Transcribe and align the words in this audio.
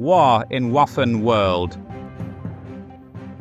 War 0.00 0.46
in 0.48 0.70
Waffen 0.70 1.20
World. 1.20 1.76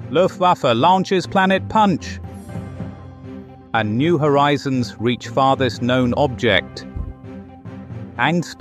Luftwaffe 0.10 0.66
launches 0.76 1.26
Planet 1.26 1.66
Punch. 1.70 2.20
And 3.74 3.98
New 3.98 4.18
Horizons 4.18 5.00
reach 5.00 5.30
farthest 5.30 5.82
known 5.82 6.14
object. 6.16 6.86
Eins 8.18 8.58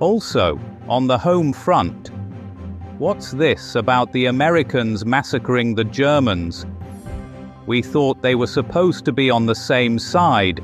Also, 0.00 0.58
on 0.88 1.06
the 1.06 1.18
home 1.18 1.52
front, 1.52 2.10
what's 2.98 3.30
this 3.30 3.76
about 3.76 4.12
the 4.12 4.26
Americans 4.26 5.06
massacring 5.06 5.76
the 5.76 5.84
Germans? 5.84 6.66
We 7.66 7.80
thought 7.80 8.22
they 8.22 8.34
were 8.34 8.48
supposed 8.48 9.04
to 9.04 9.12
be 9.12 9.30
on 9.30 9.46
the 9.46 9.54
same 9.54 10.00
side. 10.00 10.60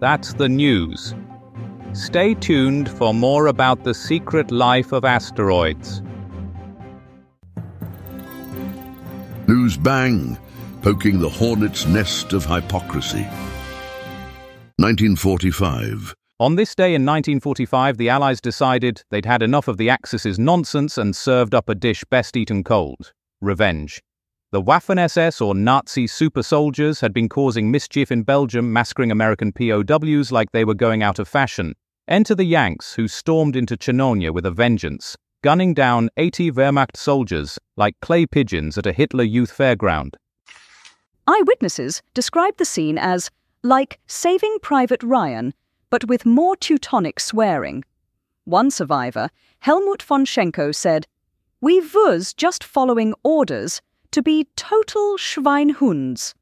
That's 0.00 0.32
the 0.32 0.48
news. 0.48 1.14
Stay 1.94 2.32
tuned 2.32 2.88
for 2.90 3.12
more 3.12 3.48
about 3.48 3.84
the 3.84 3.92
secret 3.92 4.50
life 4.50 4.92
of 4.92 5.04
asteroids. 5.04 6.02
News 9.46 9.76
Bang, 9.76 10.38
poking 10.80 11.20
the 11.20 11.28
hornet's 11.28 11.86
nest 11.86 12.32
of 12.32 12.46
hypocrisy. 12.46 13.24
1945. 14.78 16.14
On 16.40 16.56
this 16.56 16.74
day 16.74 16.94
in 16.94 17.04
1945, 17.04 17.98
the 17.98 18.08
Allies 18.08 18.40
decided 18.40 19.02
they'd 19.10 19.26
had 19.26 19.42
enough 19.42 19.68
of 19.68 19.76
the 19.76 19.90
Axis's 19.90 20.38
nonsense 20.38 20.96
and 20.96 21.14
served 21.14 21.54
up 21.54 21.68
a 21.68 21.74
dish 21.74 22.04
best 22.10 22.38
eaten 22.38 22.64
cold 22.64 23.12
revenge. 23.42 24.00
The 24.50 24.62
Waffen 24.62 24.98
SS, 24.98 25.40
or 25.42 25.54
Nazi 25.54 26.06
super 26.06 26.42
soldiers, 26.42 27.00
had 27.00 27.12
been 27.12 27.28
causing 27.28 27.70
mischief 27.70 28.10
in 28.10 28.22
Belgium, 28.22 28.72
massacring 28.72 29.10
American 29.10 29.52
POWs 29.52 30.32
like 30.32 30.52
they 30.52 30.64
were 30.64 30.74
going 30.74 31.02
out 31.02 31.18
of 31.18 31.28
fashion. 31.28 31.74
Enter 32.08 32.34
the 32.34 32.44
Yanks, 32.44 32.94
who 32.94 33.06
stormed 33.06 33.54
into 33.54 33.76
Chenogne 33.76 34.32
with 34.32 34.44
a 34.44 34.50
vengeance, 34.50 35.16
gunning 35.42 35.72
down 35.72 36.10
80 36.16 36.50
Wehrmacht 36.50 36.96
soldiers 36.96 37.60
like 37.76 37.94
clay 38.00 38.26
pigeons 38.26 38.76
at 38.76 38.86
a 38.86 38.92
Hitler 38.92 39.22
Youth 39.22 39.56
fairground. 39.56 40.14
Eyewitnesses 41.28 42.02
described 42.12 42.58
the 42.58 42.64
scene 42.64 42.98
as 42.98 43.30
like 43.62 44.00
Saving 44.08 44.58
Private 44.60 45.02
Ryan, 45.04 45.54
but 45.90 46.08
with 46.08 46.26
more 46.26 46.56
Teutonic 46.56 47.20
swearing. 47.20 47.84
One 48.44 48.72
survivor, 48.72 49.28
Helmut 49.60 50.02
von 50.02 50.26
Schenko, 50.26 50.74
said, 50.74 51.06
We 51.60 51.80
was 51.94 52.34
just 52.34 52.64
following 52.64 53.14
orders 53.22 53.80
to 54.10 54.22
be 54.22 54.48
total 54.56 55.16
Schweinhunds. 55.16 56.34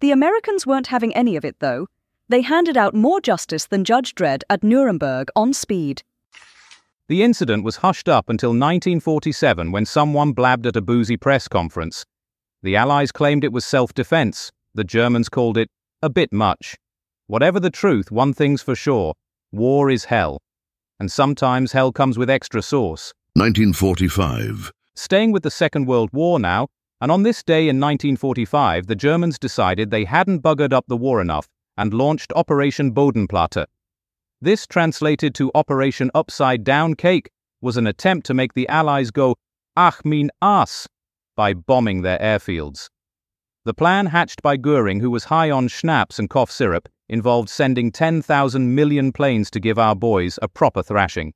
The 0.00 0.10
Americans 0.10 0.66
weren't 0.66 0.88
having 0.88 1.14
any 1.14 1.36
of 1.36 1.44
it, 1.46 1.56
though. 1.60 1.86
They 2.30 2.42
handed 2.42 2.76
out 2.76 2.94
more 2.94 3.20
justice 3.20 3.66
than 3.66 3.82
Judge 3.82 4.14
Dredd 4.14 4.42
at 4.48 4.62
Nuremberg 4.62 5.30
on 5.34 5.52
speed. 5.52 6.04
The 7.08 7.24
incident 7.24 7.64
was 7.64 7.78
hushed 7.78 8.08
up 8.08 8.30
until 8.30 8.50
1947 8.50 9.72
when 9.72 9.84
someone 9.84 10.30
blabbed 10.30 10.64
at 10.64 10.76
a 10.76 10.80
boozy 10.80 11.16
press 11.16 11.48
conference. 11.48 12.04
The 12.62 12.76
Allies 12.76 13.10
claimed 13.10 13.42
it 13.42 13.52
was 13.52 13.64
self 13.64 13.92
defense. 13.94 14.52
The 14.76 14.84
Germans 14.84 15.28
called 15.28 15.58
it 15.58 15.70
a 16.02 16.08
bit 16.08 16.32
much. 16.32 16.76
Whatever 17.26 17.58
the 17.58 17.68
truth, 17.68 18.12
one 18.12 18.32
thing's 18.32 18.62
for 18.62 18.76
sure 18.76 19.14
war 19.50 19.90
is 19.90 20.04
hell. 20.04 20.40
And 21.00 21.10
sometimes 21.10 21.72
hell 21.72 21.90
comes 21.90 22.16
with 22.16 22.30
extra 22.30 22.62
sauce. 22.62 23.12
1945. 23.34 24.70
Staying 24.94 25.32
with 25.32 25.42
the 25.42 25.50
Second 25.50 25.86
World 25.86 26.10
War 26.12 26.38
now, 26.38 26.68
and 27.00 27.10
on 27.10 27.24
this 27.24 27.42
day 27.42 27.62
in 27.62 27.80
1945, 27.80 28.86
the 28.86 28.94
Germans 28.94 29.36
decided 29.36 29.90
they 29.90 30.04
hadn't 30.04 30.44
buggered 30.44 30.72
up 30.72 30.84
the 30.86 30.96
war 30.96 31.20
enough 31.20 31.48
and 31.80 31.94
launched 31.94 32.30
Operation 32.36 32.92
Bodenplatte. 32.92 33.64
This, 34.42 34.66
translated 34.66 35.34
to 35.36 35.50
Operation 35.54 36.10
Upside 36.14 36.62
Down 36.62 36.94
Cake, 36.94 37.30
was 37.62 37.78
an 37.78 37.86
attempt 37.86 38.26
to 38.26 38.34
make 38.34 38.52
the 38.52 38.68
Allies 38.68 39.10
go, 39.10 39.36
ach 39.78 40.04
mein 40.04 40.28
ass, 40.42 40.86
by 41.36 41.54
bombing 41.54 42.02
their 42.02 42.18
airfields. 42.18 42.90
The 43.64 43.72
plan 43.72 44.06
hatched 44.06 44.42
by 44.42 44.58
Goering, 44.58 45.00
who 45.00 45.10
was 45.10 45.24
high 45.24 45.50
on 45.50 45.68
schnapps 45.68 46.18
and 46.18 46.28
cough 46.28 46.50
syrup, 46.50 46.86
involved 47.08 47.48
sending 47.48 47.90
10,000 47.90 48.74
million 48.74 49.10
planes 49.10 49.50
to 49.50 49.58
give 49.58 49.78
our 49.78 49.96
boys 49.96 50.38
a 50.42 50.48
proper 50.48 50.82
thrashing. 50.82 51.32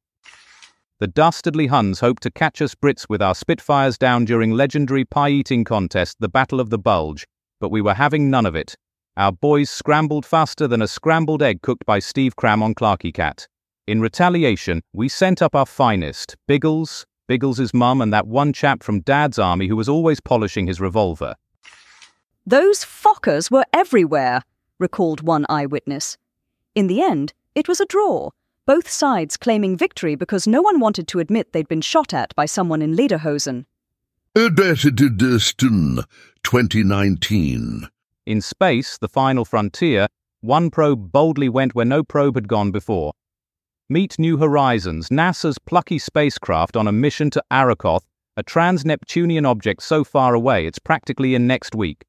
The 1.00 1.06
dastardly 1.06 1.68
Huns 1.68 2.00
hoped 2.00 2.22
to 2.22 2.30
catch 2.30 2.60
us 2.60 2.74
Brits 2.74 3.08
with 3.08 3.22
our 3.22 3.34
Spitfires 3.34 3.96
down 3.96 4.26
during 4.26 4.50
legendary 4.50 5.06
pie 5.06 5.30
eating 5.30 5.64
contest, 5.64 6.18
the 6.20 6.28
Battle 6.28 6.60
of 6.60 6.68
the 6.68 6.78
Bulge, 6.78 7.26
but 7.60 7.70
we 7.70 7.80
were 7.80 7.94
having 7.94 8.28
none 8.28 8.44
of 8.44 8.54
it. 8.54 8.76
Our 9.16 9.30
boys 9.30 9.70
scrambled 9.70 10.26
faster 10.26 10.66
than 10.66 10.82
a 10.82 10.88
scrambled 10.88 11.40
egg 11.40 11.62
cooked 11.62 11.86
by 11.86 12.00
Steve 12.00 12.34
Cram 12.34 12.64
on 12.64 12.74
Clarky 12.74 13.14
Cat. 13.14 13.46
In 13.86 14.00
retaliation, 14.00 14.82
we 14.92 15.08
sent 15.08 15.40
up 15.40 15.54
our 15.54 15.66
finest 15.66 16.36
Biggles, 16.48 17.06
Biggles's 17.28 17.72
mum, 17.72 18.00
and 18.00 18.12
that 18.12 18.26
one 18.26 18.52
chap 18.52 18.82
from 18.82 19.02
Dad's 19.02 19.38
army 19.38 19.68
who 19.68 19.76
was 19.76 19.88
always 19.88 20.18
polishing 20.18 20.66
his 20.66 20.80
revolver. 20.80 21.36
Those 22.44 22.84
Fokkers 22.84 23.52
were 23.52 23.64
everywhere, 23.72 24.42
recalled 24.80 25.22
one 25.22 25.46
eyewitness. 25.48 26.18
In 26.74 26.88
the 26.88 27.00
end, 27.00 27.34
it 27.54 27.68
was 27.68 27.80
a 27.80 27.86
draw, 27.86 28.30
both 28.66 28.90
sides 28.90 29.36
claiming 29.36 29.76
victory 29.76 30.16
because 30.16 30.48
no 30.48 30.60
one 30.60 30.80
wanted 30.80 31.06
to 31.08 31.20
admit 31.20 31.52
they'd 31.52 31.68
been 31.68 31.80
shot 31.80 32.12
at 32.12 32.34
by 32.34 32.46
someone 32.46 32.82
in 32.82 32.96
Lederhosen. 32.96 33.66
Dresden, 34.34 36.04
2019. 36.42 37.88
In 38.26 38.40
space, 38.40 38.96
the 38.96 39.08
final 39.08 39.44
frontier, 39.44 40.06
one 40.40 40.70
probe 40.70 41.12
boldly 41.12 41.50
went 41.50 41.74
where 41.74 41.84
no 41.84 42.02
probe 42.02 42.36
had 42.36 42.48
gone 42.48 42.70
before. 42.70 43.12
Meet 43.90 44.18
New 44.18 44.38
Horizons, 44.38 45.10
NASA's 45.10 45.58
plucky 45.58 45.98
spacecraft 45.98 46.74
on 46.74 46.88
a 46.88 46.92
mission 46.92 47.28
to 47.30 47.42
Arrokoth, 47.50 48.04
a 48.38 48.42
trans 48.42 48.86
Neptunian 48.86 49.44
object 49.44 49.82
so 49.82 50.04
far 50.04 50.34
away 50.34 50.66
it's 50.66 50.78
practically 50.78 51.34
in 51.34 51.46
next 51.46 51.74
week. 51.74 52.04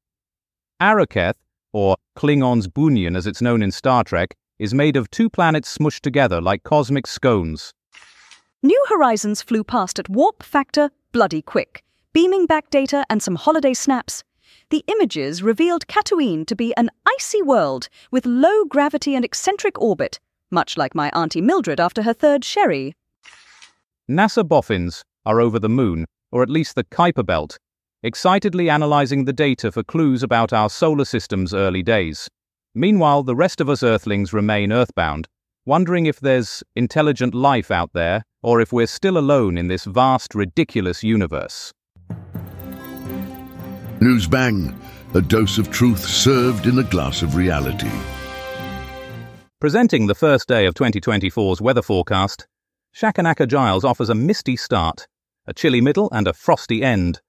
Arrokoth, 0.80 1.34
or 1.74 1.96
Klingon's 2.16 2.66
Bunyan 2.66 3.14
as 3.14 3.26
it's 3.26 3.42
known 3.42 3.62
in 3.62 3.70
Star 3.70 4.02
Trek, 4.02 4.34
is 4.58 4.72
made 4.72 4.96
of 4.96 5.10
two 5.10 5.28
planets 5.28 5.76
smushed 5.76 6.00
together 6.00 6.40
like 6.40 6.62
cosmic 6.62 7.06
scones. 7.06 7.74
New 8.62 8.82
Horizons 8.88 9.42
flew 9.42 9.62
past 9.62 9.98
at 9.98 10.08
warp 10.08 10.42
factor 10.42 10.90
bloody 11.12 11.42
quick, 11.42 11.84
beaming 12.14 12.46
back 12.46 12.70
data 12.70 13.04
and 13.10 13.22
some 13.22 13.34
holiday 13.34 13.74
snaps 13.74 14.24
the 14.70 14.84
images 14.86 15.42
revealed 15.42 15.86
Tatooine 15.86 16.46
to 16.46 16.56
be 16.56 16.74
an 16.76 16.90
icy 17.06 17.42
world 17.42 17.88
with 18.10 18.26
low 18.26 18.64
gravity 18.64 19.14
and 19.14 19.24
eccentric 19.24 19.80
orbit, 19.80 20.20
much 20.50 20.76
like 20.76 20.94
my 20.94 21.10
Auntie 21.10 21.40
Mildred 21.40 21.80
after 21.80 22.02
her 22.02 22.12
third 22.12 22.44
sherry. 22.44 22.94
NASA 24.08 24.46
boffins 24.46 25.02
are 25.24 25.40
over 25.40 25.58
the 25.58 25.68
moon, 25.68 26.06
or 26.30 26.42
at 26.42 26.50
least 26.50 26.74
the 26.74 26.84
Kuiper 26.84 27.26
Belt, 27.26 27.58
excitedly 28.02 28.70
analyzing 28.70 29.24
the 29.24 29.32
data 29.32 29.72
for 29.72 29.82
clues 29.82 30.22
about 30.22 30.52
our 30.52 30.70
solar 30.70 31.04
system's 31.04 31.52
early 31.52 31.82
days. 31.82 32.28
Meanwhile, 32.74 33.22
the 33.24 33.34
rest 33.34 33.60
of 33.60 33.68
us 33.68 33.82
Earthlings 33.82 34.32
remain 34.32 34.70
earthbound, 34.70 35.26
wondering 35.64 36.06
if 36.06 36.20
there's 36.20 36.62
intelligent 36.76 37.34
life 37.34 37.70
out 37.70 37.90
there, 37.94 38.22
or 38.42 38.60
if 38.60 38.72
we're 38.72 38.86
still 38.86 39.18
alone 39.18 39.58
in 39.58 39.66
this 39.66 39.84
vast, 39.84 40.34
ridiculous 40.34 41.02
universe. 41.02 41.72
News 43.98 44.26
Bang, 44.26 44.78
a 45.14 45.22
dose 45.22 45.56
of 45.56 45.70
truth 45.70 46.00
served 46.00 46.66
in 46.66 46.78
a 46.78 46.82
glass 46.82 47.22
of 47.22 47.34
reality. 47.34 47.90
Presenting 49.58 50.06
the 50.06 50.14
first 50.14 50.46
day 50.46 50.66
of 50.66 50.74
2024's 50.74 51.62
weather 51.62 51.80
forecast, 51.80 52.46
Shakanaka 52.94 53.48
Giles 53.48 53.86
offers 53.86 54.10
a 54.10 54.14
misty 54.14 54.54
start, 54.54 55.08
a 55.46 55.54
chilly 55.54 55.80
middle, 55.80 56.10
and 56.12 56.28
a 56.28 56.34
frosty 56.34 56.82
end. 56.82 57.22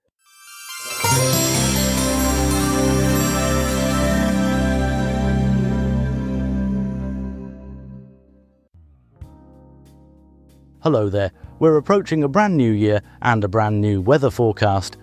Hello 10.81 11.07
there. 11.07 11.31
We're 11.59 11.77
approaching 11.77 12.23
a 12.23 12.27
brand 12.27 12.57
new 12.57 12.73
year 12.73 13.01
and 13.21 13.41
a 13.45 13.47
brand 13.47 13.79
new 13.79 14.01
weather 14.01 14.29
forecast 14.29 14.97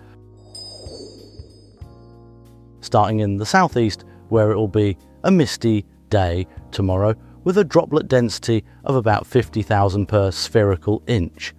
starting 2.85 3.19
in 3.19 3.37
the 3.37 3.45
southeast, 3.45 4.05
where 4.29 4.51
it 4.51 4.55
will 4.55 4.67
be 4.67 4.97
a 5.23 5.31
misty 5.31 5.85
day 6.09 6.47
tomorrow 6.71 7.15
with 7.43 7.57
a 7.57 7.63
droplet 7.63 8.07
density 8.07 8.63
of 8.85 8.95
about 8.95 9.25
50,000 9.25 10.05
per 10.05 10.31
spherical 10.31 11.01
inch. 11.07 11.53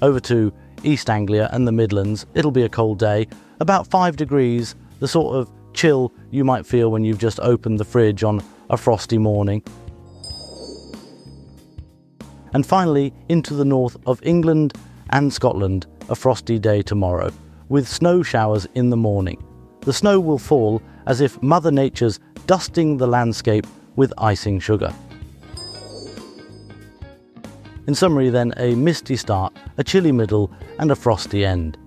Over 0.00 0.20
to 0.20 0.52
East 0.82 1.10
Anglia 1.10 1.48
and 1.52 1.66
the 1.66 1.72
Midlands, 1.72 2.26
it'll 2.34 2.50
be 2.50 2.62
a 2.62 2.68
cold 2.68 2.98
day, 2.98 3.26
about 3.60 3.86
5 3.88 4.16
degrees, 4.16 4.74
the 5.00 5.08
sort 5.08 5.36
of 5.36 5.50
chill 5.74 6.12
you 6.30 6.44
might 6.44 6.66
feel 6.66 6.90
when 6.90 7.04
you've 7.04 7.18
just 7.18 7.40
opened 7.40 7.78
the 7.78 7.84
fridge 7.84 8.22
on 8.22 8.42
a 8.70 8.76
frosty 8.76 9.18
morning. 9.18 9.62
And 12.54 12.64
finally, 12.64 13.12
into 13.28 13.54
the 13.54 13.64
north 13.64 13.96
of 14.06 14.20
England 14.22 14.74
and 15.10 15.32
Scotland, 15.32 15.86
a 16.08 16.14
frosty 16.14 16.58
day 16.58 16.82
tomorrow 16.82 17.30
with 17.68 17.88
snow 17.88 18.22
showers 18.22 18.66
in 18.74 18.90
the 18.90 18.96
morning. 18.96 19.42
The 19.80 19.92
snow 19.92 20.20
will 20.20 20.38
fall 20.38 20.82
as 21.06 21.20
if 21.20 21.42
Mother 21.42 21.70
Nature's 21.70 22.20
dusting 22.46 22.96
the 22.96 23.06
landscape 23.06 23.66
with 23.96 24.12
icing 24.18 24.60
sugar. 24.60 24.92
In 27.86 27.94
summary, 27.94 28.28
then, 28.28 28.52
a 28.58 28.74
misty 28.74 29.16
start, 29.16 29.56
a 29.78 29.84
chilly 29.84 30.12
middle, 30.12 30.50
and 30.78 30.90
a 30.90 30.96
frosty 30.96 31.44
end. 31.44 31.78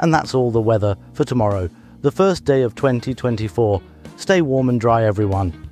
And 0.00 0.12
that's 0.12 0.34
all 0.34 0.50
the 0.50 0.60
weather 0.60 0.96
for 1.12 1.24
tomorrow, 1.24 1.68
the 2.00 2.10
first 2.10 2.44
day 2.44 2.62
of 2.62 2.74
2024. 2.74 3.82
Stay 4.16 4.40
warm 4.40 4.70
and 4.70 4.80
dry, 4.80 5.04
everyone. 5.04 5.69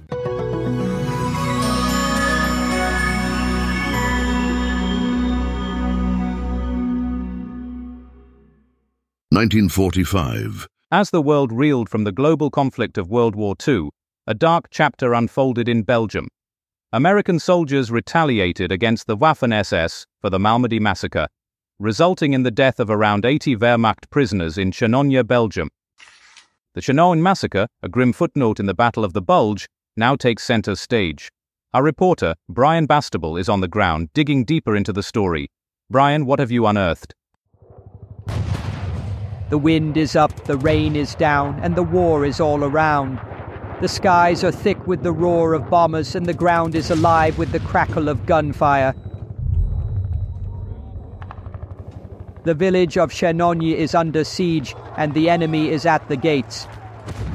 1945. 9.38 10.66
As 10.90 11.10
the 11.10 11.22
world 11.22 11.52
reeled 11.52 11.88
from 11.88 12.02
the 12.02 12.10
global 12.10 12.50
conflict 12.50 12.98
of 12.98 13.08
World 13.08 13.36
War 13.36 13.54
II, 13.68 13.90
a 14.26 14.34
dark 14.34 14.66
chapter 14.68 15.14
unfolded 15.14 15.68
in 15.68 15.82
Belgium. 15.82 16.26
American 16.92 17.38
soldiers 17.38 17.88
retaliated 17.88 18.72
against 18.72 19.06
the 19.06 19.16
Waffen 19.16 19.52
SS 19.52 20.06
for 20.20 20.28
the 20.28 20.40
Malmedy 20.40 20.80
massacre, 20.80 21.28
resulting 21.78 22.32
in 22.32 22.42
the 22.42 22.50
death 22.50 22.80
of 22.80 22.90
around 22.90 23.24
80 23.24 23.54
Wehrmacht 23.54 24.10
prisoners 24.10 24.58
in 24.58 24.72
Chenogne, 24.72 25.24
Belgium. 25.24 25.70
The 26.74 26.80
Chenogne 26.80 27.20
massacre, 27.20 27.68
a 27.80 27.88
grim 27.88 28.12
footnote 28.12 28.58
in 28.58 28.66
the 28.66 28.74
Battle 28.74 29.04
of 29.04 29.12
the 29.12 29.22
Bulge, 29.22 29.68
now 29.96 30.16
takes 30.16 30.42
center 30.42 30.74
stage. 30.74 31.28
Our 31.72 31.84
reporter, 31.84 32.34
Brian 32.48 32.88
Bastable, 32.88 33.38
is 33.38 33.48
on 33.48 33.60
the 33.60 33.68
ground, 33.68 34.08
digging 34.14 34.44
deeper 34.44 34.74
into 34.74 34.92
the 34.92 35.04
story. 35.04 35.46
Brian, 35.88 36.26
what 36.26 36.40
have 36.40 36.50
you 36.50 36.66
unearthed? 36.66 37.14
The 39.50 39.58
wind 39.58 39.96
is 39.96 40.14
up, 40.14 40.44
the 40.44 40.58
rain 40.58 40.94
is 40.94 41.14
down, 41.14 41.58
and 41.62 41.74
the 41.74 41.82
war 41.82 42.26
is 42.26 42.38
all 42.38 42.64
around. 42.64 43.18
The 43.80 43.88
skies 43.88 44.44
are 44.44 44.52
thick 44.52 44.86
with 44.86 45.02
the 45.02 45.12
roar 45.12 45.54
of 45.54 45.70
bombers, 45.70 46.14
and 46.14 46.26
the 46.26 46.34
ground 46.34 46.74
is 46.74 46.90
alive 46.90 47.38
with 47.38 47.52
the 47.52 47.60
crackle 47.60 48.08
of 48.10 48.26
gunfire. 48.26 48.94
The 52.44 52.54
village 52.54 52.98
of 52.98 53.10
Chenogne 53.10 53.74
is 53.74 53.94
under 53.94 54.22
siege, 54.22 54.74
and 54.96 55.14
the 55.14 55.30
enemy 55.30 55.70
is 55.70 55.86
at 55.86 56.06
the 56.08 56.16
gates. 56.16 56.66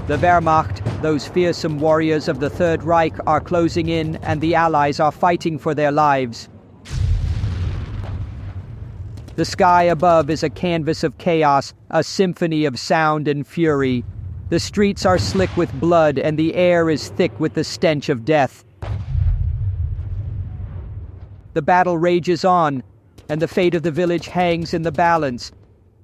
The 0.07 0.18
Wehrmacht, 0.18 0.83
those 1.01 1.27
fearsome 1.27 1.80
warriors 1.80 2.27
of 2.27 2.39
the 2.39 2.50
Third 2.50 2.83
Reich, 2.83 3.16
are 3.25 3.42
closing 3.42 3.89
in, 3.89 4.18
and 4.18 4.39
the 4.39 4.54
Allies 4.54 5.00
are 5.00 5.12
fighting 5.12 5.57
for 5.57 5.74
their 5.74 5.92
lives. 5.92 6.48
The 9.35 9.45
sky 9.45 9.83
above 9.83 10.30
is 10.30 10.44
a 10.44 10.50
canvas 10.50 11.03
of 11.03 11.18
chaos, 11.18 11.74
a 11.89 12.03
symphony 12.03 12.65
of 12.65 12.77
sound 12.77 13.27
and 13.27 13.47
fury. 13.47 14.06
The 14.50 14.59
streets 14.59 15.07
are 15.07 15.18
slick 15.18 15.56
with 15.57 15.74
blood, 15.80 16.19
and 16.19 16.38
the 16.38 16.53
air 16.53 16.88
is 16.88 17.09
thick 17.09 17.39
with 17.39 17.56
the 17.56 17.63
stench 17.63 18.09
of 18.09 18.25
death. 18.25 18.63
The 21.56 21.63
battle 21.63 21.97
rages 21.97 22.45
on, 22.45 22.83
and 23.27 23.41
the 23.41 23.47
fate 23.47 23.74
of 23.74 23.81
the 23.81 23.89
village 23.89 24.27
hangs 24.27 24.71
in 24.71 24.83
the 24.83 24.91
balance. 24.91 25.51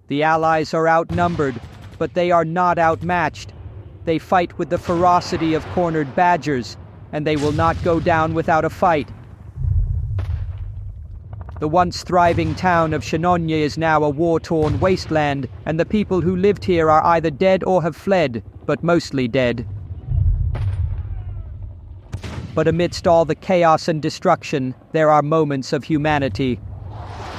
The 0.07 0.23
Allies 0.23 0.73
are 0.73 0.87
outnumbered, 0.87 1.61
but 1.99 2.15
they 2.15 2.31
are 2.31 2.45
not 2.45 2.79
outmatched. 2.79 3.53
They 4.05 4.17
fight 4.17 4.57
with 4.57 4.71
the 4.71 4.79
ferocity 4.79 5.53
of 5.53 5.63
cornered 5.67 6.15
badgers, 6.15 6.77
and 7.11 7.27
they 7.27 7.35
will 7.35 7.51
not 7.51 7.83
go 7.83 7.99
down 7.99 8.33
without 8.33 8.65
a 8.65 8.71
fight. 8.71 9.07
The 11.59 11.67
once 11.67 12.03
thriving 12.03 12.56
town 12.56 12.94
of 12.94 13.03
Chenogne 13.03 13.51
is 13.51 13.77
now 13.77 14.01
a 14.01 14.09
war 14.09 14.39
torn 14.39 14.79
wasteland, 14.79 15.50
and 15.65 15.77
the 15.77 15.85
people 15.85 16.21
who 16.21 16.38
lived 16.38 16.63
here 16.63 16.89
are 16.89 17.03
either 17.03 17.29
dead 17.29 17.65
or 17.65 17.81
have 17.81 17.97
fled, 17.97 18.41
but 18.65 18.81
mostly 18.81 19.27
dead. 19.27 19.67
But 22.56 22.69
amidst 22.69 23.07
all 23.07 23.25
the 23.25 23.35
chaos 23.35 23.89
and 23.89 24.01
destruction, 24.01 24.73
there 24.94 25.11
are 25.11 25.21
moments 25.21 25.73
of 25.73 25.83
humanity. 25.83 26.61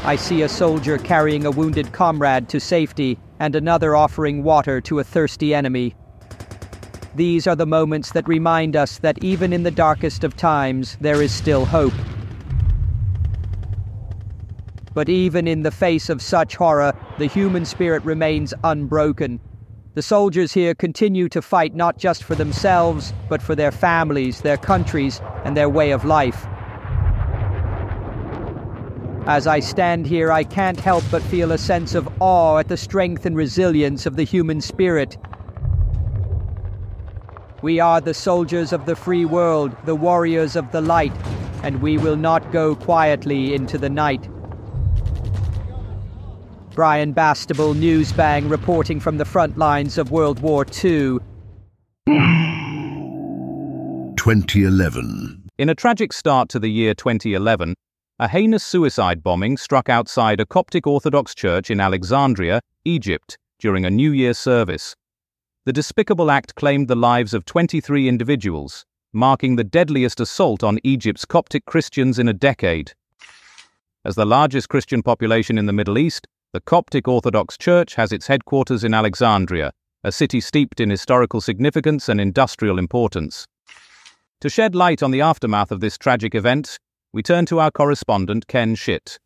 I 0.04 0.16
see 0.16 0.42
a 0.42 0.50
soldier 0.50 0.98
carrying 0.98 1.46
a 1.46 1.50
wounded 1.50 1.90
comrade 1.92 2.46
to 2.50 2.60
safety, 2.60 3.18
and 3.38 3.54
another 3.54 3.96
offering 3.96 4.42
water 4.42 4.82
to 4.82 4.98
a 4.98 5.04
thirsty 5.04 5.54
enemy. 5.54 5.94
These 7.14 7.46
are 7.46 7.56
the 7.56 7.64
moments 7.64 8.12
that 8.12 8.28
remind 8.28 8.76
us 8.76 8.98
that 8.98 9.24
even 9.24 9.54
in 9.54 9.62
the 9.62 9.70
darkest 9.70 10.24
of 10.24 10.36
times, 10.36 10.98
there 11.00 11.22
is 11.22 11.32
still 11.32 11.64
hope. 11.64 11.94
But 14.92 15.08
even 15.08 15.46
in 15.46 15.62
the 15.62 15.70
face 15.70 16.08
of 16.08 16.20
such 16.20 16.56
horror, 16.56 16.92
the 17.18 17.26
human 17.26 17.64
spirit 17.64 18.04
remains 18.04 18.52
unbroken. 18.64 19.40
The 19.94 20.02
soldiers 20.02 20.52
here 20.52 20.74
continue 20.74 21.28
to 21.28 21.42
fight 21.42 21.74
not 21.74 21.98
just 21.98 22.24
for 22.24 22.34
themselves, 22.34 23.12
but 23.28 23.42
for 23.42 23.54
their 23.54 23.72
families, 23.72 24.40
their 24.40 24.56
countries, 24.56 25.20
and 25.44 25.56
their 25.56 25.68
way 25.68 25.90
of 25.90 26.04
life. 26.04 26.46
As 29.26 29.46
I 29.46 29.60
stand 29.60 30.06
here, 30.06 30.32
I 30.32 30.42
can't 30.42 30.80
help 30.80 31.04
but 31.10 31.22
feel 31.22 31.52
a 31.52 31.58
sense 31.58 31.94
of 31.94 32.08
awe 32.20 32.58
at 32.58 32.68
the 32.68 32.76
strength 32.76 33.26
and 33.26 33.36
resilience 33.36 34.06
of 34.06 34.16
the 34.16 34.24
human 34.24 34.60
spirit. 34.60 35.16
We 37.62 37.78
are 37.78 38.00
the 38.00 38.14
soldiers 38.14 38.72
of 38.72 38.86
the 38.86 38.96
free 38.96 39.24
world, 39.24 39.76
the 39.84 39.94
warriors 39.94 40.56
of 40.56 40.72
the 40.72 40.80
light, 40.80 41.12
and 41.62 41.82
we 41.82 41.98
will 41.98 42.16
not 42.16 42.50
go 42.50 42.74
quietly 42.74 43.54
into 43.54 43.76
the 43.76 43.90
night. 43.90 44.28
Brian 46.80 47.12
Bastable, 47.12 47.74
Newsbang, 47.74 48.50
reporting 48.50 48.98
from 49.00 49.18
the 49.18 49.24
front 49.26 49.58
lines 49.58 49.98
of 49.98 50.10
World 50.10 50.40
War 50.40 50.64
II. 50.64 51.18
2011. 54.16 55.50
In 55.58 55.68
a 55.68 55.74
tragic 55.74 56.10
start 56.14 56.48
to 56.48 56.58
the 56.58 56.70
year 56.70 56.94
2011, 56.94 57.74
a 58.18 58.28
heinous 58.28 58.64
suicide 58.64 59.22
bombing 59.22 59.58
struck 59.58 59.90
outside 59.90 60.40
a 60.40 60.46
Coptic 60.46 60.86
Orthodox 60.86 61.34
church 61.34 61.70
in 61.70 61.80
Alexandria, 61.80 62.62
Egypt, 62.86 63.36
during 63.58 63.84
a 63.84 63.90
New 63.90 64.12
Year 64.12 64.32
service. 64.32 64.96
The 65.66 65.74
despicable 65.74 66.30
act 66.30 66.54
claimed 66.54 66.88
the 66.88 66.96
lives 66.96 67.34
of 67.34 67.44
23 67.44 68.08
individuals, 68.08 68.86
marking 69.12 69.56
the 69.56 69.64
deadliest 69.64 70.18
assault 70.18 70.64
on 70.64 70.78
Egypt's 70.82 71.26
Coptic 71.26 71.66
Christians 71.66 72.18
in 72.18 72.26
a 72.26 72.32
decade. 72.32 72.94
As 74.02 74.14
the 74.14 74.24
largest 74.24 74.70
Christian 74.70 75.02
population 75.02 75.58
in 75.58 75.66
the 75.66 75.74
Middle 75.74 75.98
East, 75.98 76.26
the 76.52 76.60
Coptic 76.60 77.06
Orthodox 77.06 77.56
Church 77.56 77.94
has 77.94 78.10
its 78.10 78.26
headquarters 78.26 78.82
in 78.82 78.92
Alexandria, 78.92 79.70
a 80.02 80.10
city 80.10 80.40
steeped 80.40 80.80
in 80.80 80.90
historical 80.90 81.40
significance 81.40 82.08
and 82.08 82.20
industrial 82.20 82.76
importance. 82.76 83.46
To 84.40 84.48
shed 84.48 84.74
light 84.74 85.00
on 85.00 85.12
the 85.12 85.20
aftermath 85.20 85.70
of 85.70 85.78
this 85.78 85.96
tragic 85.96 86.34
event, 86.34 86.76
we 87.12 87.22
turn 87.22 87.46
to 87.46 87.60
our 87.60 87.70
correspondent 87.70 88.48
Ken 88.48 88.74
Schitt. 88.74 89.18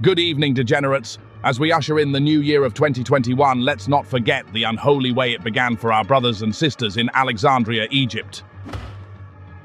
Good 0.00 0.18
evening, 0.18 0.54
degenerates. 0.54 1.18
As 1.44 1.60
we 1.60 1.72
usher 1.72 1.98
in 1.98 2.12
the 2.12 2.20
new 2.20 2.40
year 2.40 2.64
of 2.64 2.72
2021, 2.72 3.60
let's 3.60 3.88
not 3.88 4.06
forget 4.06 4.50
the 4.54 4.64
unholy 4.64 5.12
way 5.12 5.32
it 5.32 5.44
began 5.44 5.76
for 5.76 5.92
our 5.92 6.04
brothers 6.04 6.40
and 6.40 6.54
sisters 6.54 6.96
in 6.96 7.10
Alexandria, 7.12 7.86
Egypt. 7.90 8.44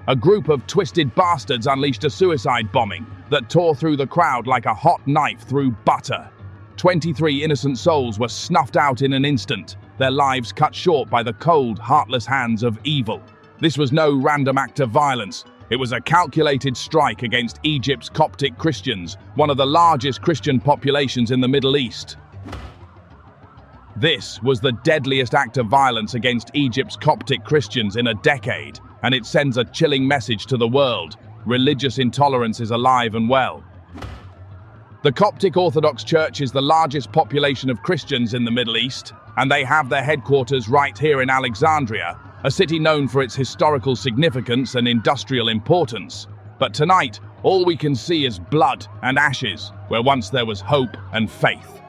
A 0.09 0.15
group 0.15 0.49
of 0.49 0.67
twisted 0.67 1.15
bastards 1.15 1.67
unleashed 1.67 2.03
a 2.03 2.09
suicide 2.09 2.69
bombing 2.73 3.05
that 3.31 3.49
tore 3.49 3.73
through 3.73 3.95
the 3.97 4.05
crowd 4.05 4.45
like 4.45 4.65
a 4.65 4.73
hot 4.73 5.01
knife 5.07 5.41
through 5.47 5.71
butter. 5.85 6.29
23 6.75 7.43
innocent 7.43 7.77
souls 7.77 8.19
were 8.19 8.27
snuffed 8.27 8.77
out 8.77 9.01
in 9.01 9.13
an 9.13 9.25
instant, 9.25 9.77
their 9.97 10.11
lives 10.11 10.51
cut 10.51 10.75
short 10.75 11.09
by 11.09 11.23
the 11.23 11.33
cold, 11.33 11.79
heartless 11.79 12.25
hands 12.25 12.61
of 12.61 12.77
evil. 12.83 13.21
This 13.59 13.77
was 13.77 13.91
no 13.91 14.15
random 14.15 14.57
act 14.57 14.79
of 14.81 14.89
violence. 14.89 15.45
It 15.69 15.77
was 15.77 15.93
a 15.93 16.01
calculated 16.01 16.75
strike 16.75 17.23
against 17.23 17.59
Egypt's 17.63 18.09
Coptic 18.09 18.57
Christians, 18.57 19.15
one 19.35 19.49
of 19.49 19.57
the 19.57 19.65
largest 19.65 20.21
Christian 20.21 20.59
populations 20.59 21.31
in 21.31 21.39
the 21.39 21.47
Middle 21.47 21.77
East. 21.77 22.17
This 23.95 24.41
was 24.41 24.59
the 24.59 24.71
deadliest 24.71 25.35
act 25.35 25.57
of 25.57 25.67
violence 25.67 26.15
against 26.15 26.51
Egypt's 26.53 26.97
Coptic 26.97 27.45
Christians 27.45 27.95
in 27.95 28.07
a 28.07 28.13
decade, 28.15 28.79
and 29.03 29.13
it 29.13 29.25
sends 29.25 29.57
a 29.57 29.65
chilling 29.65 30.05
message 30.05 30.47
to 30.47 30.57
the 30.57 30.67
world 30.67 31.17
religious 31.45 31.97
intolerance 31.97 32.59
is 32.59 32.71
alive 32.71 33.15
and 33.15 33.29
well. 33.29 33.63
The 35.03 35.11
Coptic 35.11 35.57
Orthodox 35.57 36.03
Church 36.03 36.41
is 36.41 36.51
the 36.51 36.61
largest 36.61 37.11
population 37.11 37.69
of 37.69 37.81
Christians 37.81 38.33
in 38.33 38.45
the 38.45 38.51
Middle 38.51 38.77
East, 38.77 39.13
and 39.37 39.51
they 39.51 39.63
have 39.63 39.89
their 39.89 40.03
headquarters 40.03 40.69
right 40.69 40.95
here 40.97 41.21
in 41.21 41.29
Alexandria, 41.29 42.19
a 42.43 42.51
city 42.51 42.77
known 42.77 43.07
for 43.07 43.21
its 43.23 43.35
historical 43.35 43.95
significance 43.95 44.75
and 44.75 44.87
industrial 44.87 45.49
importance. 45.49 46.27
But 46.59 46.73
tonight, 46.73 47.19
all 47.41 47.65
we 47.65 47.75
can 47.75 47.95
see 47.95 48.25
is 48.25 48.37
blood 48.37 48.85
and 49.01 49.17
ashes, 49.17 49.71
where 49.87 50.03
once 50.03 50.29
there 50.29 50.45
was 50.45 50.61
hope 50.61 50.95
and 51.13 51.31
faith. 51.31 51.81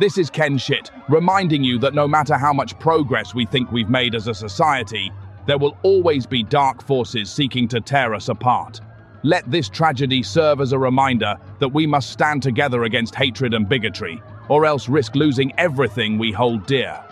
This 0.00 0.18
is 0.18 0.30
Ken 0.30 0.58
Schitt, 0.58 0.90
reminding 1.08 1.62
you 1.62 1.78
that 1.78 1.94
no 1.94 2.08
matter 2.08 2.36
how 2.36 2.52
much 2.52 2.78
progress 2.78 3.34
we 3.34 3.46
think 3.46 3.70
we've 3.70 3.90
made 3.90 4.14
as 4.14 4.26
a 4.26 4.34
society, 4.34 5.12
there 5.46 5.58
will 5.58 5.76
always 5.82 6.26
be 6.26 6.42
dark 6.42 6.84
forces 6.84 7.30
seeking 7.30 7.68
to 7.68 7.80
tear 7.80 8.14
us 8.14 8.28
apart. 8.28 8.80
Let 9.22 9.50
this 9.50 9.68
tragedy 9.68 10.22
serve 10.22 10.60
as 10.60 10.72
a 10.72 10.78
reminder 10.78 11.36
that 11.58 11.68
we 11.68 11.86
must 11.86 12.10
stand 12.10 12.42
together 12.42 12.84
against 12.84 13.14
hatred 13.14 13.54
and 13.54 13.68
bigotry, 13.68 14.22
or 14.48 14.66
else 14.66 14.88
risk 14.88 15.14
losing 15.14 15.52
everything 15.58 16.18
we 16.18 16.30
hold 16.30 16.66
dear. 16.66 17.02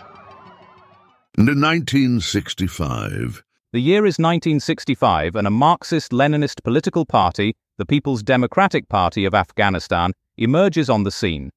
And 1.37 1.49
in 1.49 1.59
1965, 1.59 3.43
The 3.71 3.81
year 3.81 4.05
is 4.05 4.19
1965, 4.19 5.35
and 5.35 5.47
a 5.47 5.49
Marxist 5.49 6.11
Leninist 6.11 6.61
political 6.63 7.07
party, 7.07 7.55
the 7.79 7.87
People's 7.87 8.21
Democratic 8.21 8.87
Party 8.87 9.25
of 9.25 9.33
Afghanistan, 9.33 10.13
emerges 10.37 10.91
on 10.91 11.01
the 11.01 11.09
scene. 11.09 11.49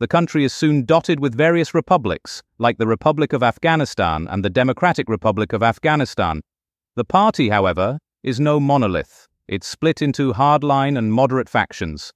The 0.00 0.08
country 0.08 0.44
is 0.44 0.52
soon 0.52 0.84
dotted 0.84 1.20
with 1.20 1.36
various 1.36 1.72
republics, 1.72 2.42
like 2.58 2.78
the 2.78 2.86
Republic 2.86 3.32
of 3.32 3.44
Afghanistan 3.44 4.26
and 4.28 4.44
the 4.44 4.50
Democratic 4.50 5.08
Republic 5.08 5.52
of 5.52 5.62
Afghanistan. 5.62 6.42
The 6.96 7.04
party, 7.04 7.48
however, 7.48 7.98
is 8.24 8.40
no 8.40 8.58
monolith. 8.58 9.28
It's 9.46 9.68
split 9.68 10.02
into 10.02 10.32
hardline 10.32 10.98
and 10.98 11.12
moderate 11.12 11.48
factions. 11.48 12.12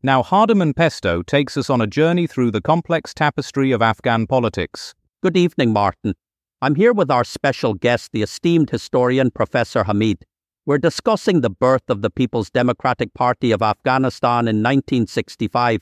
Now, 0.00 0.22
Hardiman 0.22 0.74
Pesto 0.74 1.22
takes 1.22 1.56
us 1.56 1.70
on 1.70 1.80
a 1.80 1.88
journey 1.88 2.28
through 2.28 2.52
the 2.52 2.60
complex 2.60 3.12
tapestry 3.12 3.72
of 3.72 3.82
Afghan 3.82 4.28
politics. 4.28 4.94
Good 5.22 5.36
evening, 5.36 5.72
Martin. 5.72 6.14
I'm 6.62 6.76
here 6.76 6.92
with 6.92 7.10
our 7.10 7.24
special 7.24 7.74
guest, 7.74 8.12
the 8.12 8.22
esteemed 8.22 8.70
historian 8.70 9.32
Professor 9.32 9.82
Hamid. 9.84 10.24
We're 10.66 10.78
discussing 10.78 11.40
the 11.40 11.50
birth 11.50 11.88
of 11.88 12.02
the 12.02 12.10
People's 12.10 12.50
Democratic 12.50 13.12
Party 13.12 13.50
of 13.50 13.60
Afghanistan 13.60 14.46
in 14.46 14.62
1965. 14.62 15.80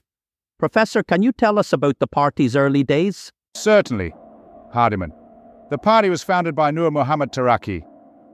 Professor, 0.65 1.03
can 1.03 1.23
you 1.23 1.31
tell 1.31 1.59
us 1.59 1.75
about 1.75 1.99
the 1.99 2.07
party's 2.07 2.57
early 2.57 2.83
days? 2.83 3.31
Certainly, 3.55 4.15
Hardiman. 4.73 5.13
The 5.69 5.77
party 5.77 6.09
was 6.09 6.23
founded 6.23 6.55
by 6.55 6.71
Nur 6.71 6.91
Muhammad 6.91 7.33
Taraki, 7.33 7.85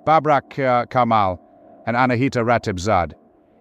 Babrak 0.06 0.56
uh, 0.64 0.86
Karmal, 0.86 1.40
and 1.88 1.96
Anahita 1.96 2.44
Ratebzad. 2.44 3.14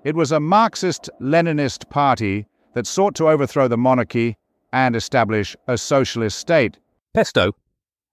It 0.04 0.16
was 0.16 0.32
a 0.32 0.40
Marxist 0.40 1.10
Leninist 1.20 1.90
party 1.90 2.46
that 2.76 2.86
sought 2.86 3.16
to 3.16 3.28
overthrow 3.28 3.68
the 3.68 3.76
monarchy 3.76 4.38
and 4.72 4.96
establish 4.96 5.56
a 5.68 5.76
socialist 5.76 6.38
state. 6.38 6.78
Pesto, 7.16 7.54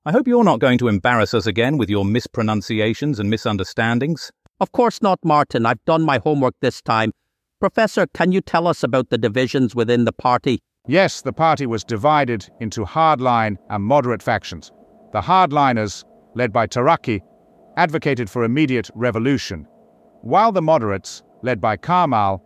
I 0.07 0.13
hope 0.13 0.27
you're 0.27 0.43
not 0.43 0.61
going 0.61 0.79
to 0.79 0.89
embarrass 0.89 1.35
us 1.35 1.47
again 1.47 1.77
with 1.77 1.91
your 1.91 2.07
mispronunciations 2.07 3.21
and 3.21 3.29
misunderstandings. 3.29 4.33
Of 4.59 4.73
course 4.73 5.03
not, 5.03 5.19
Martin. 5.23 5.67
I've 5.67 5.85
done 5.85 6.01
my 6.01 6.17
homework 6.17 6.55
this 6.63 6.81
time. 6.81 7.13
Professor, 7.59 8.07
can 8.09 8.33
you 8.33 8.43
tell 8.43 8.67
us 8.67 8.83
about 8.83 9.09
the 9.09 9.17
divisions 9.17 9.75
within 9.75 10.05
the 10.05 10.13
party? 10.13 10.61
Yes, 10.87 11.23
the 11.23 11.33
party 11.33 11.65
was 11.65 11.85
divided 11.85 12.47
into 12.61 12.85
hardline 12.85 13.57
and 13.71 13.83
moderate 13.83 14.23
factions. 14.23 14.71
The 15.13 15.23
hardliners, 15.23 16.05
led 16.35 16.53
by 16.53 16.67
Taraki, 16.67 17.21
advocated 17.79 18.29
for 18.29 18.45
immediate 18.45 18.91
revolution, 18.95 19.67
while 20.21 20.53
the 20.53 20.61
moderates, 20.61 21.23
led 21.43 21.59
by 21.59 21.79
Karmal, 21.79 22.43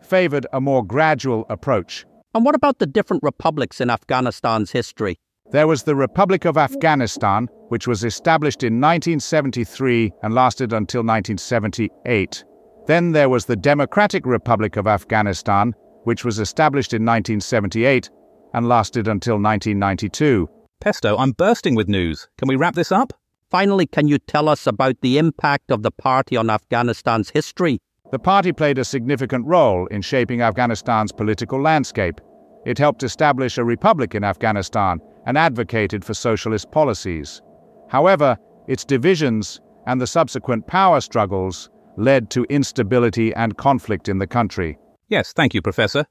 favored 0.00 0.46
a 0.54 0.62
more 0.62 0.82
gradual 0.82 1.44
approach. 1.50 2.06
And 2.34 2.42
what 2.42 2.54
about 2.54 2.78
the 2.78 2.86
different 2.86 3.22
republics 3.22 3.82
in 3.82 3.90
Afghanistan's 3.90 4.70
history? 4.70 5.18
There 5.50 5.66
was 5.66 5.82
the 5.82 5.94
Republic 5.94 6.46
of 6.46 6.56
Afghanistan, 6.56 7.48
which 7.68 7.86
was 7.86 8.02
established 8.02 8.62
in 8.62 8.80
1973 8.80 10.10
and 10.22 10.34
lasted 10.34 10.72
until 10.72 11.00
1978. 11.00 12.44
Then 12.86 13.12
there 13.12 13.28
was 13.30 13.46
the 13.46 13.56
Democratic 13.56 14.26
Republic 14.26 14.76
of 14.76 14.86
Afghanistan, 14.86 15.74
which 16.04 16.24
was 16.24 16.38
established 16.38 16.92
in 16.92 17.02
1978 17.02 18.10
and 18.52 18.68
lasted 18.68 19.08
until 19.08 19.34
1992. 19.34 20.48
Pesto, 20.80 21.16
I'm 21.16 21.32
bursting 21.32 21.74
with 21.74 21.88
news. 21.88 22.28
Can 22.36 22.46
we 22.48 22.56
wrap 22.56 22.74
this 22.74 22.92
up? 22.92 23.14
Finally, 23.50 23.86
can 23.86 24.06
you 24.06 24.18
tell 24.18 24.48
us 24.48 24.66
about 24.66 25.00
the 25.00 25.16
impact 25.16 25.70
of 25.70 25.82
the 25.82 25.90
party 25.90 26.36
on 26.36 26.50
Afghanistan's 26.50 27.30
history? 27.30 27.80
The 28.10 28.18
party 28.18 28.52
played 28.52 28.78
a 28.78 28.84
significant 28.84 29.46
role 29.46 29.86
in 29.86 30.02
shaping 30.02 30.42
Afghanistan's 30.42 31.12
political 31.12 31.60
landscape. 31.60 32.20
It 32.66 32.78
helped 32.78 33.02
establish 33.02 33.56
a 33.56 33.64
republic 33.64 34.14
in 34.14 34.24
Afghanistan 34.24 35.00
and 35.26 35.38
advocated 35.38 36.04
for 36.04 36.14
socialist 36.14 36.70
policies. 36.70 37.40
However, 37.88 38.36
its 38.68 38.84
divisions 38.84 39.60
and 39.86 40.00
the 40.00 40.06
subsequent 40.06 40.66
power 40.66 41.00
struggles 41.00 41.70
led 41.96 42.30
to 42.30 42.44
instability 42.44 43.34
and 43.34 43.56
conflict 43.56 44.08
in 44.08 44.18
the 44.18 44.26
country. 44.26 44.78
Yes, 45.08 45.32
thank 45.32 45.54
you, 45.54 45.62
Professor. 45.62 46.06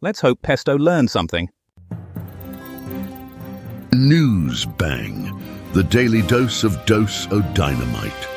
Let's 0.00 0.20
hope 0.20 0.42
Pesto 0.42 0.76
learned 0.76 1.10
something. 1.10 1.48
News 3.92 4.66
Bang, 4.66 5.40
the 5.72 5.84
daily 5.84 6.22
dose 6.22 6.64
of 6.64 6.84
Dose 6.84 7.28
O 7.30 7.40
Dynamite. 7.54 8.28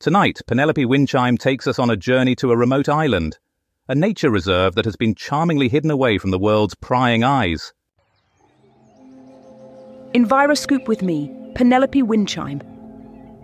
Tonight, 0.00 0.40
Penelope 0.46 0.84
Windchime 0.84 1.38
takes 1.38 1.66
us 1.66 1.78
on 1.78 1.90
a 1.90 1.96
journey 1.96 2.34
to 2.36 2.52
a 2.52 2.56
remote 2.56 2.88
island, 2.88 3.38
a 3.88 3.94
nature 3.94 4.30
reserve 4.30 4.74
that 4.76 4.84
has 4.84 4.96
been 4.96 5.14
charmingly 5.14 5.68
hidden 5.68 5.90
away 5.90 6.18
from 6.18 6.30
the 6.30 6.38
world's 6.38 6.74
prying 6.74 7.24
eyes. 7.24 7.72
Enviroscoop 10.14 10.88
with 10.88 11.02
me, 11.02 11.30
Penelope 11.54 12.02
Windchime. 12.02 12.77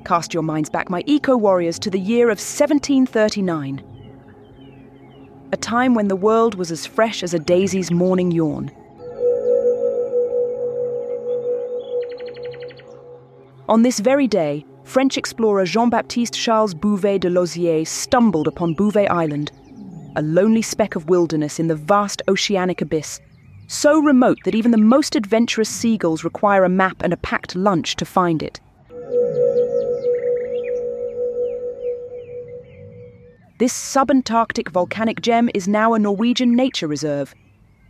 Cast 0.04 0.34
your 0.34 0.42
minds 0.42 0.68
back, 0.68 0.90
my 0.90 1.02
eco 1.06 1.34
warriors, 1.34 1.78
to 1.78 1.90
the 1.90 1.98
year 1.98 2.26
of 2.26 2.38
1739. 2.38 3.82
A 5.50 5.56
time 5.56 5.94
when 5.94 6.08
the 6.08 6.16
world 6.16 6.56
was 6.56 6.70
as 6.70 6.84
fresh 6.84 7.22
as 7.22 7.32
a 7.32 7.38
daisy's 7.38 7.90
morning 7.90 8.30
yawn. 8.30 8.70
On 13.66 13.80
this 13.80 13.98
very 13.98 14.28
day, 14.28 14.66
French 14.82 15.16
explorer 15.16 15.64
Jean 15.64 15.88
Baptiste 15.88 16.34
Charles 16.34 16.74
Bouvet 16.74 17.22
de 17.22 17.30
Lozier 17.30 17.86
stumbled 17.86 18.46
upon 18.46 18.74
Bouvet 18.74 19.10
Island, 19.10 19.52
a 20.16 20.22
lonely 20.22 20.60
speck 20.60 20.96
of 20.96 21.08
wilderness 21.08 21.58
in 21.58 21.68
the 21.68 21.74
vast 21.74 22.20
oceanic 22.28 22.82
abyss, 22.82 23.20
so 23.68 24.00
remote 24.00 24.38
that 24.44 24.54
even 24.54 24.70
the 24.70 24.76
most 24.76 25.16
adventurous 25.16 25.70
seagulls 25.70 26.24
require 26.24 26.64
a 26.64 26.68
map 26.68 27.00
and 27.02 27.14
a 27.14 27.16
packed 27.16 27.56
lunch 27.56 27.96
to 27.96 28.04
find 28.04 28.42
it. 28.42 28.60
This 33.56 33.72
subantarctic 33.72 34.68
volcanic 34.70 35.20
gem 35.20 35.48
is 35.54 35.68
now 35.68 35.94
a 35.94 35.98
Norwegian 36.00 36.56
nature 36.56 36.88
reserve, 36.88 37.32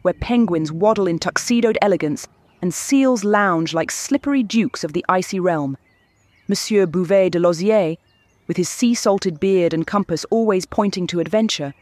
where 0.02 0.12
penguins 0.12 0.70
waddle 0.70 1.06
in 1.06 1.18
tuxedoed 1.18 1.78
elegance 1.80 2.28
and 2.60 2.74
seals 2.74 3.24
lounge 3.24 3.72
like 3.72 3.90
slippery 3.90 4.42
dukes 4.42 4.84
of 4.84 4.92
the 4.92 5.02
icy 5.08 5.40
realm. 5.40 5.78
Monsieur 6.48 6.84
Bouvet 6.84 7.32
de 7.32 7.38
Lozier, 7.38 7.96
with 8.46 8.58
his 8.58 8.68
sea 8.68 8.94
salted 8.94 9.40
beard 9.40 9.72
and 9.72 9.86
compass 9.86 10.26
always 10.26 10.66
pointing 10.66 11.06
to 11.06 11.18
adventure, 11.18 11.72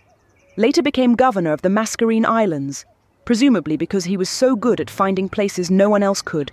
later 0.56 0.80
became 0.80 1.16
governor 1.16 1.52
of 1.52 1.62
the 1.62 1.68
Mascarene 1.68 2.24
Islands, 2.24 2.86
presumably 3.24 3.76
because 3.76 4.04
he 4.04 4.16
was 4.16 4.28
so 4.28 4.54
good 4.54 4.80
at 4.80 4.90
finding 4.90 5.28
places 5.28 5.72
no 5.72 5.90
one 5.90 6.04
else 6.04 6.22
could. 6.22 6.52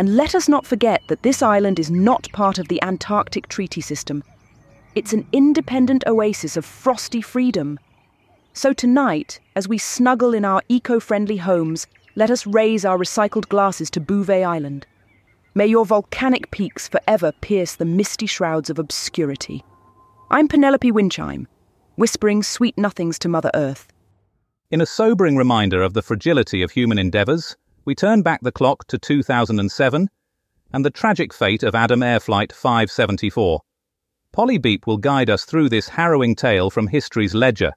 And 0.00 0.16
let 0.16 0.34
us 0.34 0.48
not 0.48 0.64
forget 0.64 1.02
that 1.08 1.24
this 1.24 1.42
island 1.42 1.78
is 1.78 1.90
not 1.90 2.32
part 2.32 2.58
of 2.58 2.68
the 2.68 2.82
Antarctic 2.82 3.48
Treaty 3.48 3.82
System. 3.82 4.24
It's 4.94 5.12
an 5.12 5.26
independent 5.30 6.04
oasis 6.06 6.56
of 6.56 6.64
frosty 6.64 7.20
freedom. 7.20 7.78
So 8.54 8.72
tonight, 8.72 9.40
as 9.54 9.68
we 9.68 9.76
snuggle 9.76 10.32
in 10.32 10.42
our 10.42 10.62
eco 10.70 11.00
friendly 11.00 11.36
homes, 11.36 11.86
let 12.16 12.30
us 12.30 12.46
raise 12.46 12.86
our 12.86 12.96
recycled 12.96 13.50
glasses 13.50 13.90
to 13.90 14.00
Bouvet 14.00 14.42
Island. 14.42 14.86
May 15.54 15.66
your 15.66 15.84
volcanic 15.84 16.50
peaks 16.50 16.88
forever 16.88 17.32
pierce 17.42 17.74
the 17.74 17.84
misty 17.84 18.24
shrouds 18.24 18.70
of 18.70 18.78
obscurity. 18.78 19.62
I'm 20.30 20.48
Penelope 20.48 20.90
Windchime, 20.90 21.46
whispering 21.96 22.42
sweet 22.42 22.78
nothings 22.78 23.18
to 23.18 23.28
Mother 23.28 23.50
Earth. 23.52 23.92
In 24.70 24.80
a 24.80 24.86
sobering 24.86 25.36
reminder 25.36 25.82
of 25.82 25.92
the 25.92 26.00
fragility 26.00 26.62
of 26.62 26.70
human 26.70 26.98
endeavours, 26.98 27.54
we 27.90 27.94
turn 27.96 28.22
back 28.22 28.40
the 28.42 28.52
clock 28.52 28.86
to 28.86 28.96
2007 28.96 30.08
and 30.72 30.84
the 30.84 30.90
tragic 30.90 31.34
fate 31.34 31.64
of 31.64 31.74
Adam 31.74 32.04
Air 32.04 32.20
Flight 32.20 32.52
574. 32.52 33.62
Polly 34.32 34.58
Beep 34.58 34.86
will 34.86 34.96
guide 34.96 35.28
us 35.28 35.44
through 35.44 35.68
this 35.68 35.88
harrowing 35.88 36.36
tale 36.36 36.70
from 36.70 36.86
history's 36.86 37.34
ledger. 37.34 37.72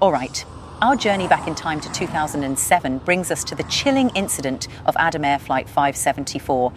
All 0.00 0.10
right. 0.10 0.42
Our 0.80 0.96
journey 0.96 1.28
back 1.28 1.46
in 1.46 1.54
time 1.54 1.82
to 1.82 1.92
2007 1.92 2.98
brings 3.00 3.30
us 3.30 3.44
to 3.44 3.54
the 3.54 3.64
chilling 3.64 4.08
incident 4.14 4.68
of 4.86 4.96
Adam 4.98 5.22
Air 5.22 5.38
Flight 5.38 5.68
574. 5.68 6.72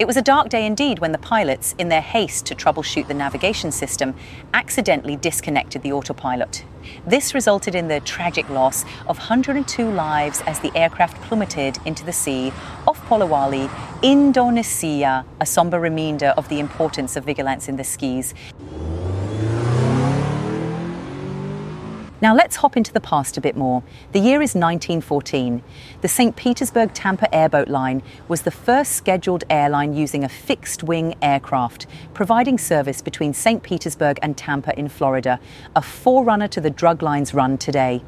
It 0.00 0.06
was 0.06 0.16
a 0.16 0.22
dark 0.22 0.48
day 0.48 0.64
indeed 0.64 1.00
when 1.00 1.12
the 1.12 1.18
pilots, 1.18 1.74
in 1.76 1.90
their 1.90 2.00
haste 2.00 2.46
to 2.46 2.54
troubleshoot 2.54 3.06
the 3.06 3.12
navigation 3.12 3.70
system, 3.70 4.14
accidentally 4.54 5.14
disconnected 5.14 5.82
the 5.82 5.92
autopilot. 5.92 6.64
This 7.06 7.34
resulted 7.34 7.74
in 7.74 7.88
the 7.88 8.00
tragic 8.00 8.48
loss 8.48 8.84
of 9.06 9.18
102 9.18 9.90
lives 9.90 10.42
as 10.46 10.58
the 10.60 10.74
aircraft 10.74 11.20
plummeted 11.24 11.76
into 11.84 12.02
the 12.02 12.14
sea 12.14 12.50
off 12.88 12.98
Polewali, 13.08 13.70
Indonesia, 14.02 15.26
a 15.38 15.44
somber 15.44 15.78
reminder 15.78 16.28
of 16.28 16.48
the 16.48 16.60
importance 16.60 17.14
of 17.14 17.26
vigilance 17.26 17.68
in 17.68 17.76
the 17.76 17.84
skis. 17.84 18.32
Now 22.22 22.34
let's 22.34 22.56
hop 22.56 22.76
into 22.76 22.92
the 22.92 23.00
past 23.00 23.38
a 23.38 23.40
bit 23.40 23.56
more. 23.56 23.82
The 24.12 24.18
year 24.18 24.42
is 24.42 24.54
1914. 24.54 25.62
The 26.02 26.08
St. 26.08 26.36
Petersburg 26.36 26.92
Tampa 26.92 27.34
airboat 27.34 27.68
line 27.68 28.02
was 28.28 28.42
the 28.42 28.50
first 28.50 28.92
scheduled 28.92 29.44
airline 29.48 29.94
using 29.94 30.22
a 30.22 30.28
fixed 30.28 30.82
wing 30.82 31.14
aircraft, 31.22 31.86
providing 32.12 32.58
service 32.58 33.00
between 33.00 33.32
St. 33.32 33.62
Petersburg 33.62 34.18
and 34.20 34.36
Tampa 34.36 34.78
in 34.78 34.90
Florida, 34.90 35.40
a 35.74 35.80
forerunner 35.80 36.48
to 36.48 36.60
the 36.60 36.68
drug 36.68 37.02
lines 37.02 37.32
run 37.32 37.56
today. 37.56 38.02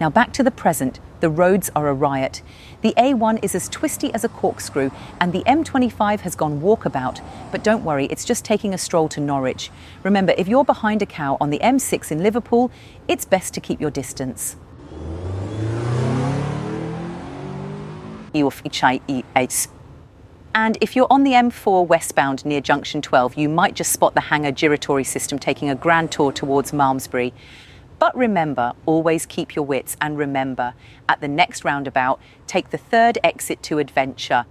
Now 0.00 0.10
back 0.10 0.32
to 0.32 0.42
the 0.42 0.50
present. 0.50 0.98
The 1.20 1.30
roads 1.30 1.70
are 1.74 1.88
a 1.88 1.94
riot. 1.94 2.42
The 2.82 2.92
A1 2.98 3.42
is 3.42 3.54
as 3.54 3.68
twisty 3.68 4.12
as 4.12 4.22
a 4.22 4.28
corkscrew, 4.28 4.90
and 5.20 5.32
the 5.32 5.42
M25 5.44 6.20
has 6.20 6.34
gone 6.34 6.60
walkabout. 6.60 7.22
But 7.50 7.64
don't 7.64 7.84
worry, 7.84 8.06
it's 8.06 8.24
just 8.24 8.44
taking 8.44 8.74
a 8.74 8.78
stroll 8.78 9.08
to 9.10 9.20
Norwich. 9.20 9.70
Remember, 10.02 10.34
if 10.36 10.46
you're 10.46 10.64
behind 10.64 11.00
a 11.00 11.06
cow 11.06 11.38
on 11.40 11.50
the 11.50 11.58
M6 11.60 12.12
in 12.12 12.22
Liverpool, 12.22 12.70
it's 13.08 13.24
best 13.24 13.54
to 13.54 13.60
keep 13.60 13.80
your 13.80 13.90
distance. 13.90 14.56
And 20.54 20.76
if 20.80 20.96
you're 20.96 21.06
on 21.10 21.22
the 21.22 21.32
M4 21.32 21.86
westbound 21.86 22.44
near 22.44 22.60
Junction 22.60 23.02
12, 23.02 23.36
you 23.36 23.48
might 23.48 23.74
just 23.74 23.92
spot 23.92 24.14
the 24.14 24.22
hangar 24.22 24.52
gyratory 24.52 25.04
system 25.04 25.38
taking 25.38 25.68
a 25.70 25.74
grand 25.74 26.10
tour 26.10 26.32
towards 26.32 26.72
Malmesbury. 26.72 27.34
But 27.98 28.16
remember, 28.16 28.72
always 28.84 29.26
keep 29.26 29.56
your 29.56 29.64
wits 29.64 29.96
and 30.00 30.18
remember, 30.18 30.74
at 31.08 31.20
the 31.20 31.28
next 31.28 31.64
roundabout, 31.64 32.20
take 32.46 32.70
the 32.70 32.78
third 32.78 33.18
exit 33.24 33.62
to 33.64 33.78
adventure. 33.78 34.44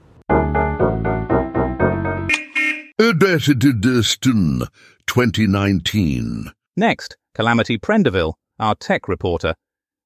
Destin 2.98 4.64
2019. 5.06 6.52
Next, 6.76 7.18
Calamity 7.34 7.78
Prendeville, 7.78 8.34
our 8.60 8.76
tech 8.76 9.08
reporter, 9.08 9.54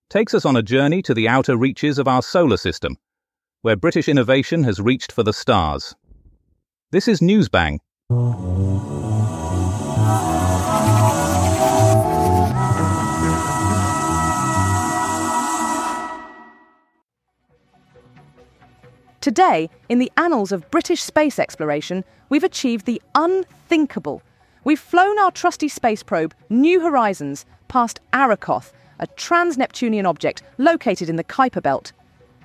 takes 0.09 0.33
us 0.33 0.45
on 0.45 0.55
a 0.55 0.63
journey 0.63 1.01
to 1.03 1.13
the 1.13 1.27
outer 1.27 1.55
reaches 1.55 1.97
of 1.97 2.07
our 2.07 2.21
solar 2.21 2.57
system, 2.57 2.97
where 3.61 3.75
British 3.75 4.09
innovation 4.09 4.63
has 4.63 4.81
reached 4.81 5.11
for 5.11 5.23
the 5.23 5.33
stars. 5.33 5.95
This 6.91 7.07
is 7.07 7.21
Newsbang. 7.21 7.77
Today, 19.21 19.69
in 19.89 19.99
the 19.99 20.11
annals 20.15 20.53
of 20.53 20.71
British 20.71 21.03
space 21.03 21.39
exploration, 21.39 22.05
we've 22.29 22.45
achieved 22.45 22.85
the 22.85 23.01
unthinkable. 23.15 24.21
We've 24.63 24.79
flown 24.79 25.19
our 25.19 25.29
trusty 25.31 25.67
space 25.67 26.03
probe, 26.03 26.33
New 26.49 26.79
Horizons, 26.79 27.45
past 27.67 27.99
Arrokoth, 28.13 28.71
a 28.97 29.07
trans 29.07 29.57
Neptunian 29.57 30.05
object 30.05 30.41
located 30.57 31.09
in 31.09 31.17
the 31.17 31.25
Kuiper 31.25 31.61
Belt. 31.61 31.91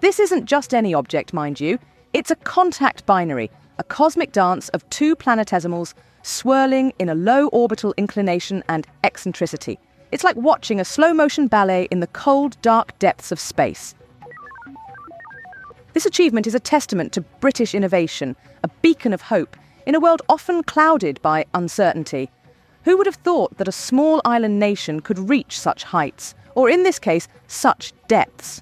This 0.01 0.19
isn't 0.19 0.47
just 0.47 0.75
any 0.75 0.93
object, 0.93 1.33
mind 1.33 1.61
you, 1.61 1.79
it's 2.13 2.33
a 2.33 2.37
contact 2.37 3.07
binary, 3.07 3.53
a 3.79 3.85
cosmic 3.85 4.33
dance 4.33 4.69
of 4.71 4.89
two 4.91 5.15
planetesimals 5.15 5.95
swirling 6.23 6.93
in 6.99 7.09
a 7.09 7.15
low 7.15 7.47
orbital 7.49 7.95
inclination 7.97 8.65
and 8.69 8.85
eccentricity. 9.05 9.79
It's 10.11 10.25
like 10.25 10.37
watching 10.37 10.81
a 10.81 10.85
slow 10.85 11.15
motion 11.15 11.47
ballet 11.47 11.87
in 11.93 12.01
the 12.01 12.09
cold, 12.09 12.61
dark 12.63 12.99
depths 12.99 13.31
of 13.31 13.39
space. 13.39 13.95
This 15.95 16.07
achievement 16.07 16.49
is 16.49 16.57
a 16.57 16.61
testament 16.61 17.13
to 17.13 17.21
British 17.21 17.73
innovation, 17.73 18.35
a 18.65 18.69
beacon 18.83 19.13
of 19.13 19.23
hope, 19.23 19.57
in 19.87 19.95
a 19.95 20.01
world 20.01 20.23
often 20.29 20.65
clouded 20.65 21.23
by 21.23 21.45
uncertainty. 21.55 22.33
Who 22.83 22.97
would 22.97 23.07
have 23.07 23.15
thought 23.15 23.57
that 23.59 23.69
a 23.69 23.73
small 23.73 24.21
island 24.25 24.59
nation 24.59 24.99
could 24.99 25.31
reach 25.31 25.57
such 25.57 25.85
heights, 25.85 26.35
or 26.57 26.69
in 26.69 26.83
this 26.83 26.99
case, 26.99 27.29
such 27.47 27.93
depths? 28.09 28.61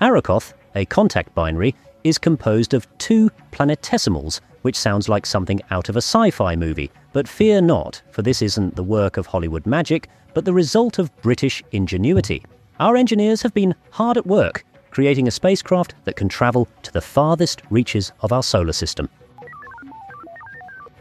Arrokoth, 0.00 0.54
a 0.74 0.86
contact 0.86 1.34
binary, 1.34 1.74
is 2.02 2.16
composed 2.16 2.72
of 2.72 2.88
two 2.96 3.30
planetesimals, 3.52 4.40
which 4.62 4.78
sounds 4.78 5.06
like 5.06 5.26
something 5.26 5.60
out 5.70 5.90
of 5.90 5.96
a 5.96 6.02
sci 6.02 6.30
fi 6.30 6.56
movie. 6.56 6.90
But 7.12 7.28
fear 7.28 7.60
not, 7.60 8.00
for 8.10 8.22
this 8.22 8.40
isn't 8.40 8.74
the 8.74 8.82
work 8.82 9.18
of 9.18 9.26
Hollywood 9.26 9.66
magic, 9.66 10.08
but 10.32 10.46
the 10.46 10.54
result 10.54 10.98
of 10.98 11.14
British 11.20 11.62
ingenuity. 11.72 12.42
Our 12.80 12.96
engineers 12.96 13.42
have 13.42 13.52
been 13.52 13.74
hard 13.90 14.16
at 14.16 14.26
work 14.26 14.64
creating 14.92 15.26
a 15.26 15.32
spacecraft 15.32 15.94
that 16.04 16.14
can 16.14 16.28
travel 16.28 16.68
to 16.82 16.92
the 16.92 17.00
farthest 17.00 17.62
reaches 17.70 18.12
of 18.20 18.32
our 18.32 18.42
solar 18.42 18.72
system. 18.72 19.08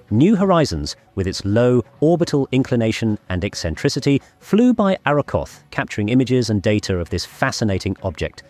New 0.10 0.36
Horizons, 0.36 0.96
with 1.16 1.28
its 1.28 1.46
low 1.46 1.84
orbital 2.00 2.50
inclination 2.52 3.18
and 3.30 3.46
eccentricity, 3.46 4.22
flew 4.40 4.74
by 4.74 4.98
Arrokoth, 5.06 5.62
capturing 5.72 6.10
images 6.10 6.50
and 6.50 6.62
data 6.62 6.98
of 6.98 7.10
this 7.10 7.26
fascinating 7.26 7.96
object. 8.04 8.44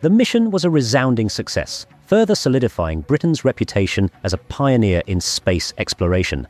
The 0.00 0.10
mission 0.10 0.50
was 0.50 0.64
a 0.64 0.70
resounding 0.70 1.28
success, 1.28 1.86
further 2.06 2.34
solidifying 2.34 3.02
Britain's 3.02 3.44
reputation 3.44 4.10
as 4.24 4.32
a 4.32 4.38
pioneer 4.38 5.02
in 5.06 5.20
space 5.20 5.72
exploration. 5.78 6.48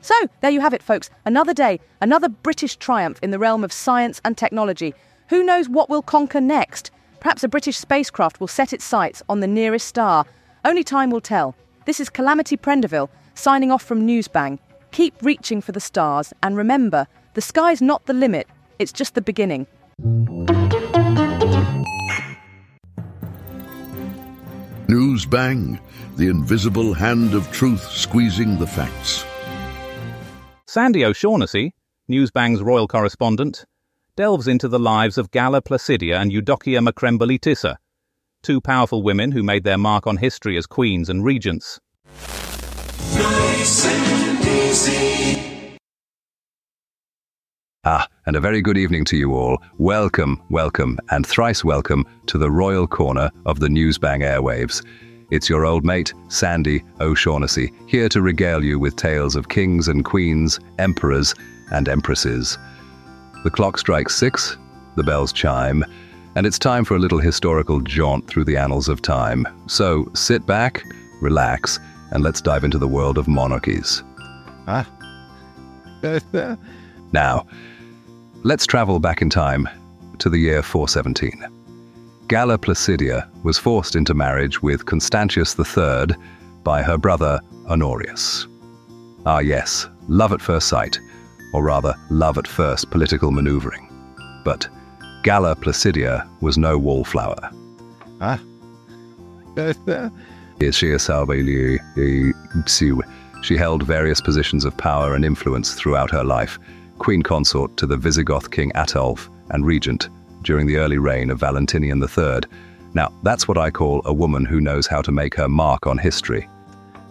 So, 0.00 0.14
there 0.40 0.50
you 0.50 0.60
have 0.60 0.72
it, 0.72 0.82
folks. 0.82 1.10
Another 1.24 1.52
day, 1.52 1.80
another 2.00 2.28
British 2.28 2.76
triumph 2.76 3.18
in 3.22 3.30
the 3.30 3.38
realm 3.38 3.64
of 3.64 3.72
science 3.72 4.20
and 4.24 4.36
technology. 4.38 4.94
Who 5.28 5.44
knows 5.44 5.68
what 5.68 5.90
we'll 5.90 6.02
conquer 6.02 6.40
next? 6.40 6.90
Perhaps 7.20 7.44
a 7.44 7.48
British 7.48 7.76
spacecraft 7.76 8.40
will 8.40 8.48
set 8.48 8.72
its 8.72 8.84
sights 8.84 9.22
on 9.28 9.40
the 9.40 9.46
nearest 9.46 9.86
star. 9.86 10.24
Only 10.64 10.82
time 10.82 11.10
will 11.10 11.20
tell. 11.20 11.54
This 11.84 12.00
is 12.00 12.08
Calamity 12.08 12.56
Prendeville, 12.56 13.10
signing 13.34 13.70
off 13.70 13.82
from 13.82 14.06
Newsbang. 14.06 14.58
Keep 14.90 15.22
reaching 15.22 15.60
for 15.60 15.72
the 15.72 15.80
stars, 15.80 16.32
and 16.42 16.56
remember, 16.56 17.06
the 17.34 17.42
sky's 17.42 17.82
not 17.82 18.06
the 18.06 18.14
limit, 18.14 18.48
it's 18.78 18.92
just 18.92 19.14
the 19.14 19.20
beginning. 19.20 19.66
Newsbang, 24.88 25.78
the 26.16 26.28
invisible 26.28 26.94
hand 26.94 27.34
of 27.34 27.52
truth 27.52 27.82
squeezing 27.82 28.58
the 28.58 28.66
facts. 28.66 29.26
Sandy 30.66 31.04
O'Shaughnessy, 31.04 31.74
Newsbang's 32.10 32.62
royal 32.62 32.88
correspondent, 32.88 33.66
delves 34.18 34.48
into 34.48 34.66
the 34.66 34.80
lives 34.80 35.16
of 35.16 35.30
Galla 35.30 35.62
Placidia 35.62 36.20
and 36.20 36.32
Eudokia 36.32 36.80
Macrembolitissa, 36.84 37.76
two 38.42 38.60
powerful 38.60 39.04
women 39.04 39.30
who 39.30 39.44
made 39.44 39.62
their 39.62 39.78
mark 39.78 40.08
on 40.08 40.16
history 40.16 40.56
as 40.56 40.66
queens 40.66 41.08
and 41.08 41.24
regents. 41.24 41.78
Nice 43.14 43.86
ah, 47.84 48.08
and 48.26 48.34
a 48.34 48.40
very 48.40 48.60
good 48.60 48.76
evening 48.76 49.04
to 49.04 49.16
you 49.16 49.36
all. 49.36 49.62
Welcome, 49.78 50.42
welcome, 50.50 50.98
and 51.12 51.24
thrice 51.24 51.62
welcome 51.62 52.04
to 52.26 52.38
the 52.38 52.50
royal 52.50 52.88
corner 52.88 53.30
of 53.46 53.60
the 53.60 53.68
Newsbang 53.68 54.24
airwaves. 54.24 54.84
It's 55.30 55.48
your 55.48 55.64
old 55.64 55.84
mate, 55.84 56.12
Sandy 56.26 56.82
O'Shaughnessy, 57.00 57.70
here 57.86 58.08
to 58.08 58.20
regale 58.20 58.64
you 58.64 58.80
with 58.80 58.96
tales 58.96 59.36
of 59.36 59.48
kings 59.48 59.86
and 59.86 60.04
queens, 60.04 60.58
emperors 60.80 61.36
and 61.70 61.88
empresses. 61.88 62.58
The 63.44 63.50
clock 63.50 63.78
strikes 63.78 64.16
six, 64.16 64.56
the 64.96 65.04
bells 65.04 65.32
chime, 65.32 65.84
and 66.34 66.44
it's 66.44 66.58
time 66.58 66.84
for 66.84 66.96
a 66.96 66.98
little 66.98 67.20
historical 67.20 67.80
jaunt 67.80 68.26
through 68.26 68.44
the 68.44 68.56
annals 68.56 68.88
of 68.88 69.00
time. 69.00 69.46
So 69.68 70.10
sit 70.14 70.44
back, 70.44 70.82
relax, 71.20 71.78
and 72.10 72.24
let's 72.24 72.40
dive 72.40 72.64
into 72.64 72.78
the 72.78 72.88
world 72.88 73.16
of 73.16 73.28
monarchies. 73.28 74.02
Ah. 74.66 74.86
now, 77.12 77.46
let's 78.42 78.66
travel 78.66 78.98
back 78.98 79.22
in 79.22 79.30
time 79.30 79.68
to 80.18 80.28
the 80.28 80.38
year 80.38 80.62
417. 80.62 81.46
Galla 82.26 82.58
Placidia 82.58 83.28
was 83.44 83.56
forced 83.56 83.94
into 83.94 84.14
marriage 84.14 84.62
with 84.62 84.86
Constantius 84.86 85.56
III 85.58 86.14
by 86.64 86.82
her 86.82 86.98
brother 86.98 87.40
Honorius. 87.66 88.46
Ah, 89.24 89.38
yes, 89.38 89.88
love 90.08 90.32
at 90.32 90.42
first 90.42 90.68
sight 90.68 90.98
or 91.52 91.62
rather 91.62 91.94
love 92.10 92.38
at 92.38 92.46
first 92.46 92.90
political 92.90 93.30
maneuvering. 93.30 93.88
But 94.44 94.68
Galla 95.22 95.56
Placidia 95.56 96.28
was 96.40 96.58
no 96.58 96.78
wallflower. 96.78 97.50
Ah. 98.20 98.40
She 103.42 103.56
held 103.56 103.82
various 103.84 104.20
positions 104.20 104.64
of 104.64 104.76
power 104.76 105.14
and 105.14 105.24
influence 105.24 105.74
throughout 105.74 106.10
her 106.10 106.24
life, 106.24 106.58
queen 106.98 107.22
consort 107.22 107.76
to 107.76 107.86
the 107.86 107.96
Visigoth 107.96 108.50
king 108.50 108.72
Ataulf 108.74 109.28
and 109.50 109.64
regent 109.64 110.08
during 110.42 110.66
the 110.66 110.76
early 110.76 110.98
reign 110.98 111.30
of 111.30 111.38
Valentinian 111.38 112.02
III. 112.02 112.40
Now, 112.94 113.12
that's 113.22 113.46
what 113.46 113.58
I 113.58 113.70
call 113.70 114.02
a 114.04 114.12
woman 114.12 114.44
who 114.44 114.60
knows 114.60 114.86
how 114.86 115.02
to 115.02 115.12
make 115.12 115.34
her 115.36 115.48
mark 115.48 115.86
on 115.86 115.98
history. 115.98 116.48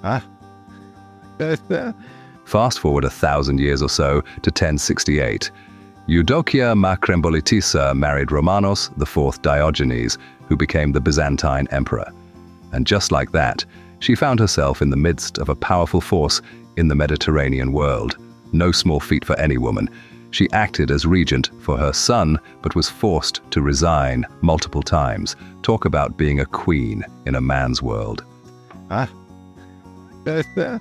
Ah. 0.03 0.25
Fast 2.47 2.79
forward 2.79 3.03
a 3.03 3.09
thousand 3.09 3.59
years 3.59 3.81
or 3.81 3.89
so 3.89 4.21
to 4.21 4.49
1068. 4.49 5.51
Eudokia 6.07 6.73
Macrembolitissa 6.77 7.93
married 7.93 8.31
Romanos 8.31 8.89
IV 9.01 9.41
Diogenes, 9.41 10.17
who 10.47 10.55
became 10.55 10.93
the 10.93 11.01
Byzantine 11.01 11.67
emperor. 11.71 12.09
And 12.71 12.87
just 12.87 13.11
like 13.11 13.33
that, 13.33 13.65
she 13.99 14.15
found 14.15 14.39
herself 14.39 14.81
in 14.81 14.91
the 14.91 14.95
midst 14.95 15.39
of 15.39 15.49
a 15.49 15.55
powerful 15.57 15.99
force 15.99 16.41
in 16.77 16.87
the 16.87 16.95
Mediterranean 16.95 17.73
world. 17.73 18.15
No 18.53 18.71
small 18.71 19.01
feat 19.01 19.25
for 19.25 19.37
any 19.37 19.57
woman. 19.57 19.89
She 20.31 20.49
acted 20.51 20.89
as 20.89 21.05
regent 21.05 21.49
for 21.59 21.77
her 21.77 21.91
son, 21.91 22.39
but 22.61 22.75
was 22.75 22.87
forced 22.87 23.41
to 23.51 23.61
resign 23.61 24.25
multiple 24.39 24.83
times. 24.83 25.35
Talk 25.63 25.83
about 25.83 26.15
being 26.15 26.39
a 26.39 26.45
queen 26.45 27.03
in 27.25 27.35
a 27.35 27.41
man's 27.41 27.81
world. 27.81 28.23
Ah. 28.89 29.09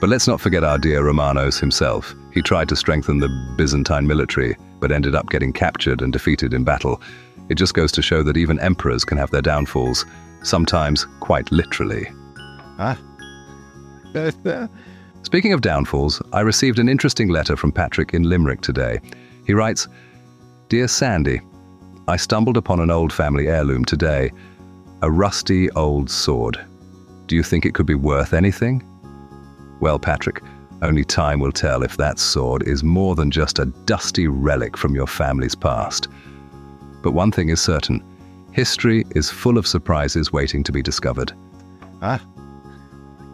But 0.00 0.08
let's 0.08 0.26
not 0.26 0.40
forget 0.40 0.64
our 0.64 0.78
dear 0.78 1.04
Romanos 1.04 1.58
himself. 1.60 2.14
He 2.32 2.40
tried 2.40 2.70
to 2.70 2.76
strengthen 2.76 3.18
the 3.18 3.28
Byzantine 3.56 4.06
military, 4.06 4.56
but 4.80 4.90
ended 4.90 5.14
up 5.14 5.28
getting 5.28 5.52
captured 5.52 6.00
and 6.00 6.10
defeated 6.10 6.54
in 6.54 6.64
battle. 6.64 7.02
It 7.50 7.56
just 7.56 7.74
goes 7.74 7.92
to 7.92 8.02
show 8.02 8.22
that 8.22 8.38
even 8.38 8.58
emperors 8.60 9.04
can 9.04 9.18
have 9.18 9.30
their 9.30 9.42
downfalls, 9.42 10.06
sometimes 10.42 11.06
quite 11.20 11.52
literally. 11.52 12.10
Ah. 12.78 12.98
Speaking 15.22 15.52
of 15.52 15.60
downfalls, 15.60 16.22
I 16.32 16.40
received 16.40 16.78
an 16.78 16.88
interesting 16.88 17.28
letter 17.28 17.54
from 17.54 17.70
Patrick 17.70 18.14
in 18.14 18.22
Limerick 18.22 18.62
today. 18.62 19.00
He 19.46 19.52
writes 19.52 19.86
Dear 20.70 20.88
Sandy, 20.88 21.42
I 22.08 22.16
stumbled 22.16 22.56
upon 22.56 22.80
an 22.80 22.90
old 22.90 23.12
family 23.12 23.48
heirloom 23.48 23.84
today, 23.84 24.30
a 25.02 25.10
rusty 25.10 25.70
old 25.72 26.08
sword. 26.10 26.58
Do 27.26 27.36
you 27.36 27.42
think 27.42 27.66
it 27.66 27.74
could 27.74 27.86
be 27.86 27.94
worth 27.94 28.32
anything? 28.32 28.82
Well, 29.80 29.98
Patrick, 29.98 30.42
only 30.82 31.04
time 31.04 31.40
will 31.40 31.52
tell 31.52 31.82
if 31.82 31.96
that 31.96 32.18
sword 32.18 32.66
is 32.66 32.84
more 32.84 33.14
than 33.14 33.30
just 33.30 33.58
a 33.58 33.66
dusty 33.86 34.28
relic 34.28 34.76
from 34.76 34.94
your 34.94 35.06
family's 35.06 35.54
past. 35.54 36.08
But 37.02 37.12
one 37.12 37.32
thing 37.32 37.48
is 37.48 37.60
certain 37.60 38.02
history 38.52 39.04
is 39.14 39.30
full 39.30 39.58
of 39.58 39.66
surprises 39.66 40.32
waiting 40.32 40.62
to 40.64 40.72
be 40.72 40.82
discovered. 40.82 41.32
Ah. 42.02 42.20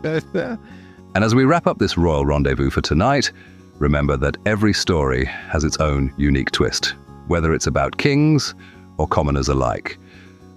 And 0.04 1.24
as 1.24 1.35
we 1.35 1.44
wrap 1.44 1.66
up 1.66 1.78
this 1.78 1.96
royal 1.96 2.26
rendezvous 2.26 2.70
for 2.70 2.80
tonight, 2.80 3.32
remember 3.78 4.16
that 4.18 4.37
every 4.44 4.72
story 4.72 5.24
has 5.24 5.64
its 5.64 5.78
own 5.78 6.12
unique 6.16 6.50
twist, 6.50 6.94
whether 7.26 7.54
it's 7.54 7.66
about 7.66 7.96
kings 7.96 8.54
or 8.98 9.09
commoners 9.09 9.48
alike. 9.48 9.98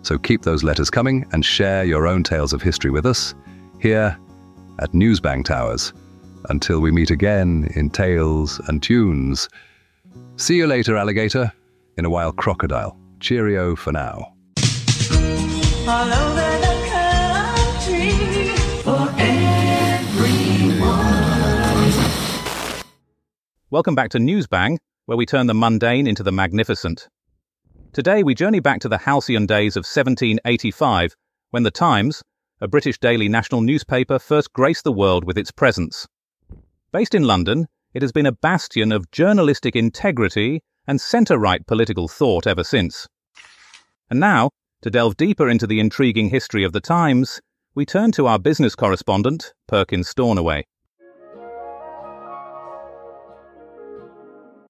So 0.02 0.17
keep 0.17 0.41
those 0.43 0.63
letters 0.63 0.89
coming 0.89 1.25
and 1.32 1.43
share 1.43 1.84
your 1.84 2.08
own 2.08 2.23
tales 2.23 2.54
of 2.54 2.62
history 2.62 2.91
with 2.91 3.06
us 3.06 3.34
here 3.80 4.17
at 4.80 4.92
Newsbang 4.94 5.44
Towers. 5.44 5.94
Until 6.50 6.80
we 6.80 6.92
meet 6.92 7.12
again 7.12 7.70
in 7.76 7.89
Tales 7.89 8.60
and 8.68 8.82
Tunes. 8.82 9.50
See 10.38 10.56
you 10.56 10.68
later, 10.68 10.96
alligator, 10.96 11.52
in 11.98 12.06
a 12.06 12.10
wild 12.10 12.38
crocodile. 12.38 12.98
Cheerio 13.20 13.76
for 13.76 13.92
now. 13.92 14.34
all 15.88 16.13
over 16.13 16.58
the 16.65 16.76
country 16.89 18.12
for 18.84 19.10
everyone. 19.18 19.60
Welcome 23.70 23.96
back 23.96 24.12
to 24.12 24.18
Newsbang, 24.18 24.78
where 25.08 25.18
we 25.18 25.26
turn 25.26 25.48
the 25.48 25.54
mundane 25.54 26.08
into 26.08 26.24
the 26.24 26.32
magnificent. 26.32 27.10
Today 27.92 28.24
we 28.24 28.34
journey 28.34 28.60
back 28.60 28.80
to 28.82 28.88
the 28.88 29.00
halcyon 29.00 29.46
days 29.46 29.76
of 29.76 29.82
1785, 29.82 31.15
when 31.50 31.63
The 31.63 31.72
Times, 31.72 32.22
a 32.62 32.67
British 32.67 33.00
daily 33.00 33.30
national 33.30 33.62
newspaper, 33.62 34.19
first 34.19 34.52
graced 34.54 34.84
the 34.84 34.91
world 34.91 35.24
with 35.24 35.38
its 35.38 35.52
presence. 35.52 36.08
Based 36.91 37.15
in 37.15 37.24
London, 37.24 37.67
it 37.93 38.02
has 38.02 38.12
been 38.12 38.26
a 38.26 38.32
bastion 38.32 38.91
of 38.91 39.10
journalistic 39.12 39.76
integrity 39.76 40.62
and 40.86 41.00
centre-right 41.00 41.65
political 41.67 42.08
thought 42.08 42.45
ever 42.45 42.63
since. 42.63 43.08
And 44.10 44.19
now, 44.19 44.50
to 44.82 44.89
delve 44.89 45.17
deeper 45.17 45.48
into 45.48 45.67
the 45.67 45.80
intriguing 45.80 46.30
history 46.30 46.63
of 46.63 46.74
The 46.74 46.82
Times, 46.82 47.41
we 47.76 47.86
turn 47.86 48.12
to 48.13 48.28
our 48.28 48.39
business 48.39 48.76
correspondent, 48.76 49.54
Perkins 49.67 50.10
Stornoway. 50.10 50.65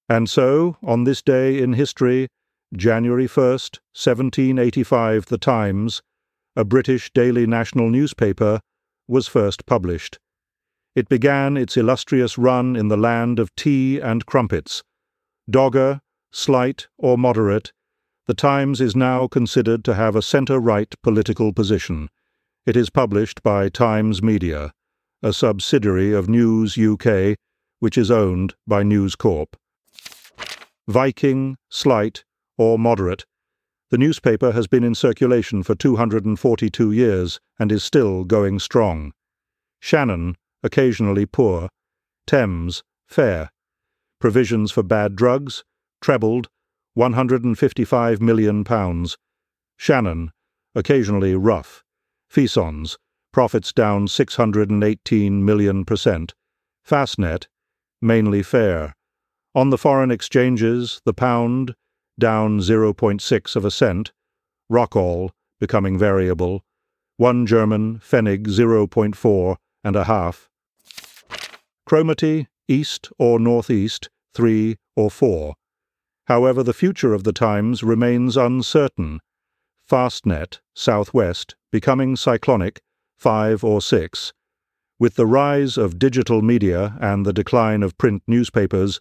And 0.08 0.28
so, 0.28 0.76
on 0.82 1.04
this 1.04 1.22
day 1.22 1.60
in 1.62 1.72
history, 1.72 2.28
January 2.76 3.26
1st, 3.26 3.78
1785, 3.94 5.26
The 5.26 5.38
Times, 5.38 6.02
a 6.56 6.64
British 6.64 7.10
daily 7.12 7.46
national 7.46 7.90
newspaper, 7.90 8.60
was 9.06 9.26
first 9.28 9.66
published. 9.66 10.18
It 10.94 11.08
began 11.08 11.56
its 11.56 11.76
illustrious 11.76 12.36
run 12.36 12.76
in 12.76 12.88
the 12.88 12.96
land 12.96 13.38
of 13.38 13.54
tea 13.54 14.00
and 14.00 14.26
crumpets. 14.26 14.82
Dogger, 15.48 16.00
slight, 16.32 16.88
or 16.98 17.16
moderate, 17.16 17.72
The 18.26 18.34
Times 18.34 18.80
is 18.80 18.94
now 18.94 19.26
considered 19.26 19.84
to 19.84 19.94
have 19.94 20.14
a 20.14 20.22
centre-right 20.22 20.94
political 21.02 21.52
position. 21.52 22.08
It 22.66 22.76
is 22.76 22.90
published 22.90 23.42
by 23.42 23.68
Times 23.68 24.22
Media, 24.22 24.72
a 25.22 25.32
subsidiary 25.32 26.12
of 26.12 26.28
News 26.28 26.78
UK, 26.78 27.36
which 27.78 27.96
is 27.96 28.10
owned 28.10 28.54
by 28.66 28.82
News 28.82 29.16
Corp. 29.16 29.56
Viking, 30.86 31.56
slight, 31.68 32.24
or 32.58 32.78
moderate, 32.78 33.24
the 33.90 33.98
newspaper 33.98 34.52
has 34.52 34.68
been 34.68 34.84
in 34.84 34.94
circulation 34.94 35.62
for 35.64 35.74
242 35.74 36.92
years 36.92 37.40
and 37.58 37.72
is 37.72 37.82
still 37.82 38.24
going 38.24 38.58
strong. 38.58 39.12
Shannon, 39.80 40.36
occasionally 40.62 41.26
poor. 41.26 41.68
Thames, 42.26 42.84
fair. 43.08 43.50
Provisions 44.20 44.70
for 44.70 44.84
bad 44.84 45.16
drugs, 45.16 45.64
trebled, 46.00 46.48
£155 46.96 48.20
million. 48.20 48.64
Shannon, 49.76 50.30
occasionally 50.74 51.34
rough. 51.34 51.82
Fisons, 52.28 52.96
profits 53.32 53.72
down 53.72 54.06
618 54.06 55.44
million 55.44 55.84
percent. 55.84 56.34
Fastnet, 56.88 57.46
mainly 58.00 58.42
fair. 58.42 58.94
On 59.54 59.70
the 59.70 59.78
foreign 59.78 60.12
exchanges, 60.12 61.00
the 61.04 61.14
pound, 61.14 61.74
down 62.18 62.58
0.6 62.58 63.56
of 63.56 63.64
a 63.64 63.70
cent. 63.70 64.12
Rockall, 64.70 65.30
becoming 65.58 65.98
variable. 65.98 66.64
One 67.16 67.46
German, 67.46 67.98
Pfennig 67.98 68.46
0.4 68.46 69.56
and 69.84 69.96
a 69.96 70.04
half. 70.04 70.48
Cromarty, 71.86 72.46
east 72.68 73.10
or 73.18 73.38
northeast, 73.38 74.08
3 74.34 74.76
or 74.96 75.10
4. 75.10 75.54
However, 76.26 76.62
the 76.62 76.72
future 76.72 77.12
of 77.12 77.24
the 77.24 77.32
Times 77.32 77.82
remains 77.82 78.36
uncertain. 78.36 79.20
Fastnet, 79.90 80.60
southwest, 80.74 81.56
becoming 81.72 82.14
cyclonic, 82.14 82.80
5 83.18 83.64
or 83.64 83.82
6. 83.82 84.32
With 84.98 85.16
the 85.16 85.26
rise 85.26 85.76
of 85.76 85.98
digital 85.98 86.42
media 86.42 86.96
and 87.00 87.26
the 87.26 87.32
decline 87.32 87.82
of 87.82 87.98
print 87.98 88.22
newspapers, 88.26 89.00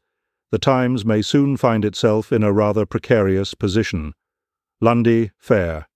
the 0.52 0.60
Times 0.60 1.06
may 1.06 1.22
soon 1.22 1.58
find 1.58 1.86
itself 1.86 2.32
in 2.32 2.44
a 2.44 2.52
rather 2.52 2.86
precarious 2.86 3.54
position. 3.54 4.14
Lundy, 4.82 5.32
Fair. 5.38 5.88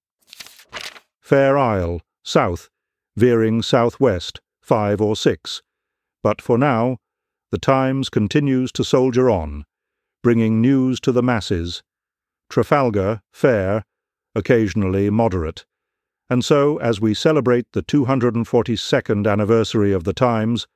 Fair 1.21 1.57
Isle, 1.57 2.01
south, 2.23 2.69
veering 3.15 3.61
southwest, 3.61 4.41
5 4.61 5.01
or 5.01 5.15
6. 5.15 5.61
But 6.21 6.41
for 6.41 6.57
now, 6.57 6.97
the 7.51 7.57
Times 7.57 8.09
continues 8.09 8.71
to 8.73 8.83
soldier 8.83 9.29
on, 9.29 9.65
bringing 10.21 10.61
news 10.61 10.99
to 11.01 11.11
the 11.11 11.23
masses. 11.23 11.83
Trafalgar, 12.49 13.21
fair, 13.31 13.83
occasionally 14.35 15.09
moderate. 15.09 15.65
And 16.29 16.43
so, 16.43 16.77
as 16.77 17.01
we 17.01 17.13
celebrate 17.13 17.67
the 17.73 17.83
242nd 17.83 19.31
anniversary 19.31 19.91
of 19.91 20.03
the 20.03 20.13
Times, 20.13 20.67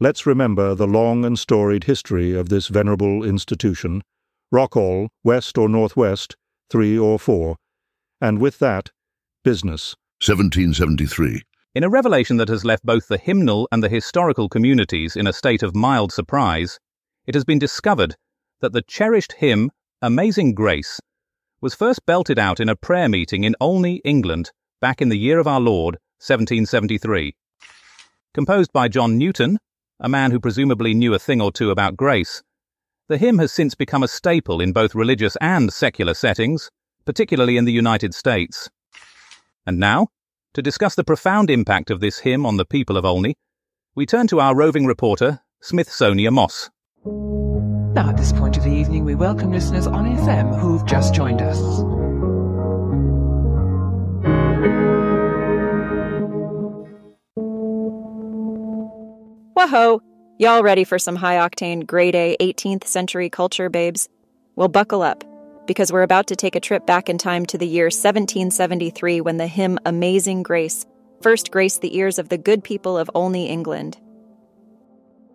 let's 0.00 0.26
remember 0.26 0.74
the 0.74 0.86
long 0.86 1.24
and 1.24 1.38
storied 1.38 1.84
history 1.84 2.34
of 2.34 2.48
this 2.48 2.68
venerable 2.68 3.24
institution. 3.24 4.02
Rockall, 4.52 5.08
west 5.22 5.58
or 5.58 5.68
northwest, 5.68 6.36
3 6.70 6.98
or 6.98 7.18
4. 7.18 7.56
And 8.20 8.38
with 8.38 8.58
that, 8.58 8.90
business. 9.42 9.94
1773. 10.22 11.42
In 11.74 11.84
a 11.84 11.90
revelation 11.90 12.36
that 12.36 12.48
has 12.48 12.64
left 12.64 12.86
both 12.86 13.08
the 13.08 13.18
hymnal 13.18 13.68
and 13.72 13.82
the 13.82 13.88
historical 13.88 14.48
communities 14.48 15.16
in 15.16 15.26
a 15.26 15.32
state 15.32 15.62
of 15.62 15.74
mild 15.74 16.12
surprise, 16.12 16.78
it 17.26 17.34
has 17.34 17.44
been 17.44 17.58
discovered 17.58 18.14
that 18.60 18.72
the 18.72 18.82
cherished 18.82 19.32
hymn, 19.32 19.70
Amazing 20.00 20.54
Grace, 20.54 21.00
was 21.60 21.74
first 21.74 22.06
belted 22.06 22.38
out 22.38 22.60
in 22.60 22.68
a 22.68 22.76
prayer 22.76 23.08
meeting 23.08 23.44
in 23.44 23.56
Olney, 23.60 24.00
England, 24.04 24.50
back 24.80 25.02
in 25.02 25.08
the 25.08 25.18
year 25.18 25.38
of 25.38 25.46
our 25.46 25.60
Lord, 25.60 25.96
1773. 26.18 27.34
Composed 28.32 28.72
by 28.72 28.88
John 28.88 29.18
Newton, 29.18 29.58
a 30.00 30.08
man 30.08 30.30
who 30.30 30.40
presumably 30.40 30.94
knew 30.94 31.14
a 31.14 31.18
thing 31.18 31.40
or 31.40 31.52
two 31.52 31.70
about 31.70 31.96
grace, 31.96 32.42
the 33.08 33.18
hymn 33.18 33.38
has 33.38 33.52
since 33.52 33.74
become 33.74 34.02
a 34.02 34.08
staple 34.08 34.60
in 34.60 34.72
both 34.72 34.94
religious 34.94 35.36
and 35.40 35.72
secular 35.72 36.14
settings, 36.14 36.70
particularly 37.04 37.56
in 37.56 37.64
the 37.64 37.72
United 37.72 38.14
States. 38.14 38.70
And 39.66 39.78
now, 39.78 40.08
to 40.54 40.62
discuss 40.62 40.94
the 40.94 41.04
profound 41.04 41.50
impact 41.50 41.90
of 41.90 42.00
this 42.00 42.20
hymn 42.20 42.46
on 42.46 42.56
the 42.56 42.64
people 42.64 42.96
of 42.96 43.04
Olney, 43.04 43.36
we 43.94 44.06
turn 44.06 44.26
to 44.28 44.40
our 44.40 44.54
roving 44.54 44.86
reporter, 44.86 45.40
Smithsonia 45.62 46.32
Moss. 46.32 46.70
Now, 47.94 48.08
at 48.08 48.16
this 48.16 48.32
point 48.32 48.56
of 48.56 48.64
the 48.64 48.72
evening, 48.72 49.04
we 49.04 49.14
welcome 49.14 49.52
listeners 49.52 49.86
on 49.86 50.16
FM 50.16 50.58
who've 50.58 50.84
just 50.86 51.14
joined 51.14 51.42
us. 51.42 51.58
Whoa! 59.56 60.02
Y'all 60.36 60.64
ready 60.64 60.82
for 60.82 60.98
some 60.98 61.14
high 61.14 61.36
octane, 61.36 61.86
grade 61.86 62.16
A 62.16 62.36
18th 62.40 62.88
century 62.88 63.30
culture, 63.30 63.70
babes? 63.70 64.08
Well, 64.56 64.66
buckle 64.66 65.00
up, 65.00 65.22
because 65.68 65.92
we're 65.92 66.02
about 66.02 66.26
to 66.26 66.36
take 66.36 66.56
a 66.56 66.60
trip 66.60 66.86
back 66.86 67.08
in 67.08 67.18
time 67.18 67.46
to 67.46 67.56
the 67.56 67.66
year 67.66 67.84
1773 67.84 69.20
when 69.20 69.36
the 69.36 69.46
hymn 69.46 69.78
Amazing 69.86 70.42
Grace 70.42 70.86
first 71.22 71.52
graced 71.52 71.82
the 71.82 71.96
ears 71.96 72.18
of 72.18 72.30
the 72.30 72.36
good 72.36 72.64
people 72.64 72.98
of 72.98 73.08
Olney, 73.14 73.48
England. 73.48 73.96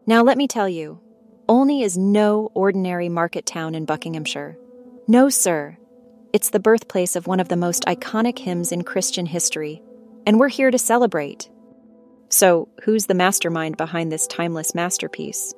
Now, 0.05 0.21
let 0.21 0.38
me 0.38 0.49
tell 0.49 0.67
you, 0.67 0.99
Olney 1.47 1.82
is 1.82 1.97
no 1.97 2.51
ordinary 2.53 3.08
market 3.08 3.45
town 3.45 3.73
in 3.73 3.86
Buckinghamshire. 3.86 4.58
No, 5.08 5.29
sir. 5.29 5.77
It's 6.34 6.49
the 6.49 6.60
birthplace 6.60 7.15
of 7.15 7.25
one 7.25 7.39
of 7.39 7.47
the 7.47 7.55
most 7.55 7.86
iconic 7.86 8.39
hymns 8.39 8.73
in 8.73 8.84
Christian 8.84 9.27
history, 9.27 9.82
and 10.25 10.38
we're 10.38 10.49
here 10.49 10.71
to 10.71 10.77
celebrate. 10.77 11.49
So, 12.30 12.70
who's 12.84 13.08
the 13.08 13.15
mastermind 13.15 13.78
behind 13.78 14.12
this 14.12 14.28
timeless 14.28 14.76
masterpiece? 14.76 15.54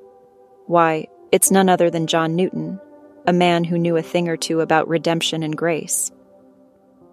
Why, 0.66 1.06
it's 1.30 1.50
none 1.50 1.68
other 1.68 1.90
than 1.90 2.06
John 2.06 2.34
Newton, 2.34 2.80
a 3.26 3.32
man 3.32 3.64
who 3.64 3.78
knew 3.78 3.96
a 3.96 4.02
thing 4.02 4.28
or 4.28 4.36
two 4.36 4.60
about 4.60 4.88
redemption 4.88 5.42
and 5.42 5.56
grace. 5.56 6.10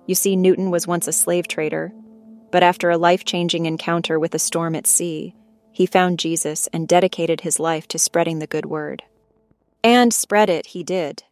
You 0.08 0.16
see, 0.16 0.36
Newton 0.36 0.72
was 0.72 0.88
once 0.88 1.08
a 1.08 1.14
slave 1.14 1.48
trader, 1.48 1.92
but 2.52 2.64
after 2.64 2.90
a 2.90 2.98
life 2.98 3.26
changing 3.26 3.66
encounter 3.66 4.18
with 4.18 4.34
a 4.34 4.40
storm 4.40 4.76
at 4.76 4.88
sea, 4.88 5.36
he 5.72 5.86
found 5.86 6.20
Jesus 6.20 6.68
and 6.74 6.88
dedicated 6.88 7.42
his 7.42 7.60
life 7.60 7.88
to 7.90 8.00
spreading 8.00 8.40
the 8.40 8.48
good 8.48 8.66
word. 8.66 9.04
And 9.84 10.14
spread 10.14 10.50
it 10.50 10.68
he 10.68 10.84
did. 10.84 11.24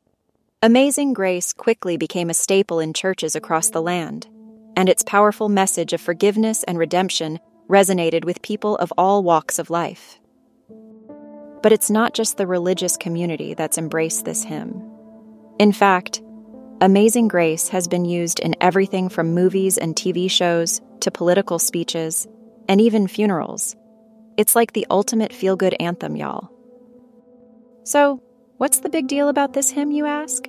Amazing 0.61 1.13
Grace 1.13 1.53
quickly 1.53 1.97
became 1.97 2.29
a 2.29 2.33
staple 2.33 2.79
in 2.79 2.93
churches 2.93 3.35
across 3.35 3.69
the 3.69 3.81
land, 3.81 4.27
and 4.75 4.89
its 4.89 5.03
powerful 5.03 5.49
message 5.49 5.93
of 5.93 6.01
forgiveness 6.01 6.63
and 6.63 6.77
redemption 6.77 7.39
resonated 7.67 8.23
with 8.25 8.41
people 8.41 8.77
of 8.77 8.93
all 8.97 9.23
walks 9.23 9.59
of 9.59 9.69
life. 9.69 10.19
But 11.61 11.71
it's 11.71 11.89
not 11.89 12.13
just 12.13 12.37
the 12.37 12.47
religious 12.47 12.97
community 12.97 13.53
that's 13.53 13.77
embraced 13.77 14.25
this 14.25 14.43
hymn. 14.43 14.81
In 15.59 15.71
fact, 15.71 16.21
Amazing 16.79 17.27
Grace 17.27 17.69
has 17.69 17.87
been 17.87 18.05
used 18.05 18.39
in 18.39 18.55
everything 18.61 19.09
from 19.09 19.33
movies 19.33 19.77
and 19.77 19.95
TV 19.95 20.29
shows 20.29 20.79
to 20.99 21.09
political 21.09 21.57
speeches 21.57 22.27
and 22.69 22.79
even 22.79 23.07
funerals. 23.07 23.75
It's 24.37 24.55
like 24.55 24.73
the 24.73 24.85
ultimate 24.91 25.33
feel 25.33 25.55
good 25.55 25.75
anthem, 25.79 26.15
y'all. 26.15 26.51
So, 27.83 28.21
what's 28.57 28.79
the 28.79 28.89
big 28.89 29.07
deal 29.07 29.29
about 29.29 29.53
this 29.53 29.71
hymn, 29.71 29.91
you 29.91 30.05
ask? 30.05 30.47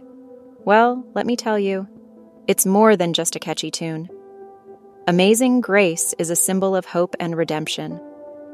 Well, 0.65 1.07
let 1.15 1.25
me 1.25 1.37
tell 1.37 1.59
you, 1.59 1.89
it's 2.47 2.67
more 2.67 2.97
than 2.97 3.15
just 3.15 3.37
a 3.37 3.39
catchy 3.39 3.71
tune. 3.71 4.11
Amazing 5.09 5.63
Grace 5.63 6.15
is 6.19 6.29
a 6.29 6.37
symbol 6.37 6.77
of 6.77 6.85
hope 6.85 7.17
and 7.19 7.35
redemption, 7.35 7.99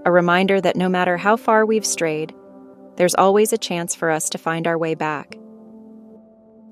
a 0.04 0.12
reminder 0.12 0.60
that 0.60 0.76
no 0.76 0.88
matter 0.88 1.16
how 1.16 1.36
far 1.36 1.66
we've 1.66 1.84
strayed, 1.84 2.32
there's 2.94 3.16
always 3.16 3.52
a 3.52 3.58
chance 3.58 3.96
for 3.96 4.08
us 4.08 4.30
to 4.30 4.38
find 4.38 4.68
our 4.68 4.78
way 4.78 4.94
back. 4.94 5.36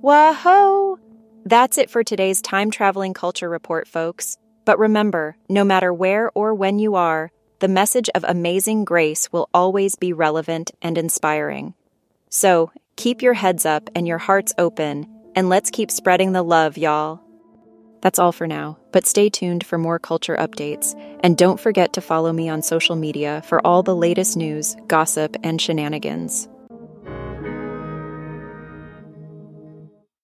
Whoa! 0.02 1.00
That's 1.44 1.78
it 1.78 1.90
for 1.90 2.04
today's 2.04 2.40
time 2.40 2.70
traveling 2.70 3.12
culture 3.12 3.48
report, 3.48 3.88
folks. 3.88 4.38
But 4.64 4.78
remember, 4.78 5.36
no 5.48 5.64
matter 5.64 5.92
where 5.92 6.30
or 6.32 6.54
when 6.54 6.78
you 6.78 6.94
are, 6.94 7.32
the 7.58 7.66
message 7.66 8.08
of 8.14 8.24
amazing 8.28 8.84
grace 8.84 9.32
will 9.32 9.50
always 9.52 9.96
be 9.96 10.12
relevant 10.12 10.70
and 10.80 10.96
inspiring. 10.96 11.74
So 12.28 12.70
keep 12.94 13.20
your 13.20 13.34
heads 13.34 13.66
up 13.66 13.90
and 13.96 14.06
your 14.06 14.18
hearts 14.18 14.54
open, 14.58 15.08
and 15.34 15.48
let's 15.48 15.70
keep 15.70 15.90
spreading 15.90 16.30
the 16.30 16.44
love, 16.44 16.78
y'all. 16.78 17.21
That's 18.02 18.18
all 18.18 18.32
for 18.32 18.46
now, 18.46 18.78
but 18.90 19.06
stay 19.06 19.30
tuned 19.30 19.64
for 19.64 19.78
more 19.78 19.98
culture 19.98 20.36
updates, 20.36 20.94
and 21.20 21.36
don't 21.36 21.58
forget 21.58 21.92
to 21.94 22.00
follow 22.00 22.32
me 22.32 22.48
on 22.48 22.60
social 22.60 22.96
media 22.96 23.42
for 23.46 23.64
all 23.64 23.82
the 23.82 23.96
latest 23.96 24.36
news, 24.36 24.76
gossip, 24.88 25.36
and 25.44 25.60
shenanigans. 25.60 26.48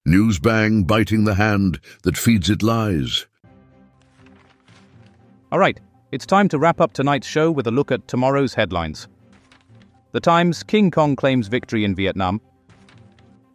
Newsbang 0.09 0.87
biting 0.87 1.25
the 1.25 1.35
hand 1.35 1.79
that 2.03 2.17
feeds 2.17 2.51
it 2.51 2.63
lies. 2.63 3.27
All 5.53 5.59
right, 5.59 5.79
it's 6.11 6.27
time 6.27 6.49
to 6.49 6.59
wrap 6.59 6.81
up 6.81 6.93
tonight's 6.93 7.27
show 7.27 7.51
with 7.51 7.67
a 7.67 7.71
look 7.71 7.93
at 7.93 8.09
tomorrow's 8.09 8.55
headlines. 8.55 9.07
The 10.13 10.21
Times 10.21 10.63
King 10.65 10.91
Kong 10.91 11.15
claims 11.15 11.47
victory 11.47 11.85
in 11.85 11.95
Vietnam. 11.95 12.41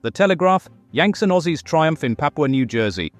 The 0.03 0.11
Telegraph 0.11 0.69
Yanks 0.91 1.23
and 1.23 1.31
Aussies 1.31 1.61
triumph 1.63 2.03
in 2.03 2.15
Papua 2.15 2.47
New 2.47 2.65
Jersey. 2.65 3.11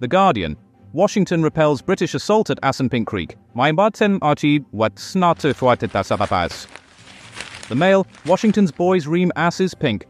The 0.00 0.06
Guardian 0.06 0.56
Washington 0.92 1.42
repels 1.42 1.82
British 1.82 2.14
assault 2.14 2.50
at 2.50 2.60
Assunpink 2.60 3.06
Creek. 3.06 3.36
Maimbatem 3.56 4.20
archi 4.22 4.64
wat 4.70 4.94
snarte 4.94 5.52
fuatetasapapas. 5.52 6.68
The 7.68 7.74
Mail 7.74 8.06
Washington's 8.24 8.70
boys 8.70 9.08
ream 9.08 9.32
asses 9.34 9.74
pink. 9.74 10.06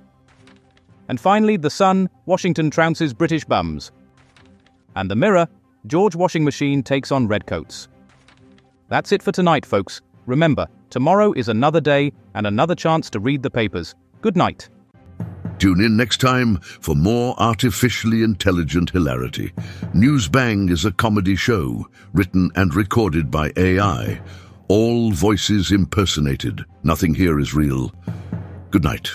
And 1.09 1.19
finally, 1.19 1.57
The 1.57 1.71
Sun 1.71 2.11
Washington 2.27 2.71
trounces 2.71 3.17
British 3.17 3.47
bums. 3.47 3.91
And 4.95 5.11
The 5.11 5.17
Mirror 5.17 5.49
George 5.87 6.15
Washing 6.15 6.45
Machine 6.45 6.83
takes 6.83 7.11
on 7.11 7.27
Redcoats. 7.27 7.89
That's 8.89 9.11
it 9.11 9.23
for 9.23 9.33
tonight, 9.33 9.65
folks. 9.65 10.03
Remember, 10.27 10.67
tomorrow 10.91 11.33
is 11.33 11.49
another 11.49 11.81
day 11.81 12.13
and 12.35 12.47
another 12.47 12.75
chance 12.75 13.09
to 13.09 13.21
read 13.21 13.43
the 13.43 13.51
papers. 13.51 13.95
Good 14.21 14.37
night. 14.37 14.69
Tune 15.59 15.81
in 15.81 15.97
next 15.97 16.21
time 16.21 16.59
for 16.59 16.95
more 16.95 17.35
artificially 17.39 18.23
intelligent 18.23 18.91
hilarity. 18.91 19.53
Newsbang 19.93 20.71
is 20.71 20.85
a 20.85 20.93
comedy 20.93 21.35
show 21.35 21.89
written 22.13 22.51
and 22.55 22.75
recorded 22.75 23.31
by 23.31 23.53
AI. 23.57 24.21
All 24.69 25.11
voices 25.11 25.73
impersonated. 25.73 26.65
Nothing 26.85 27.15
here 27.15 27.41
is 27.41 27.55
real. 27.55 27.93
Good 28.71 28.85
night. 28.85 29.11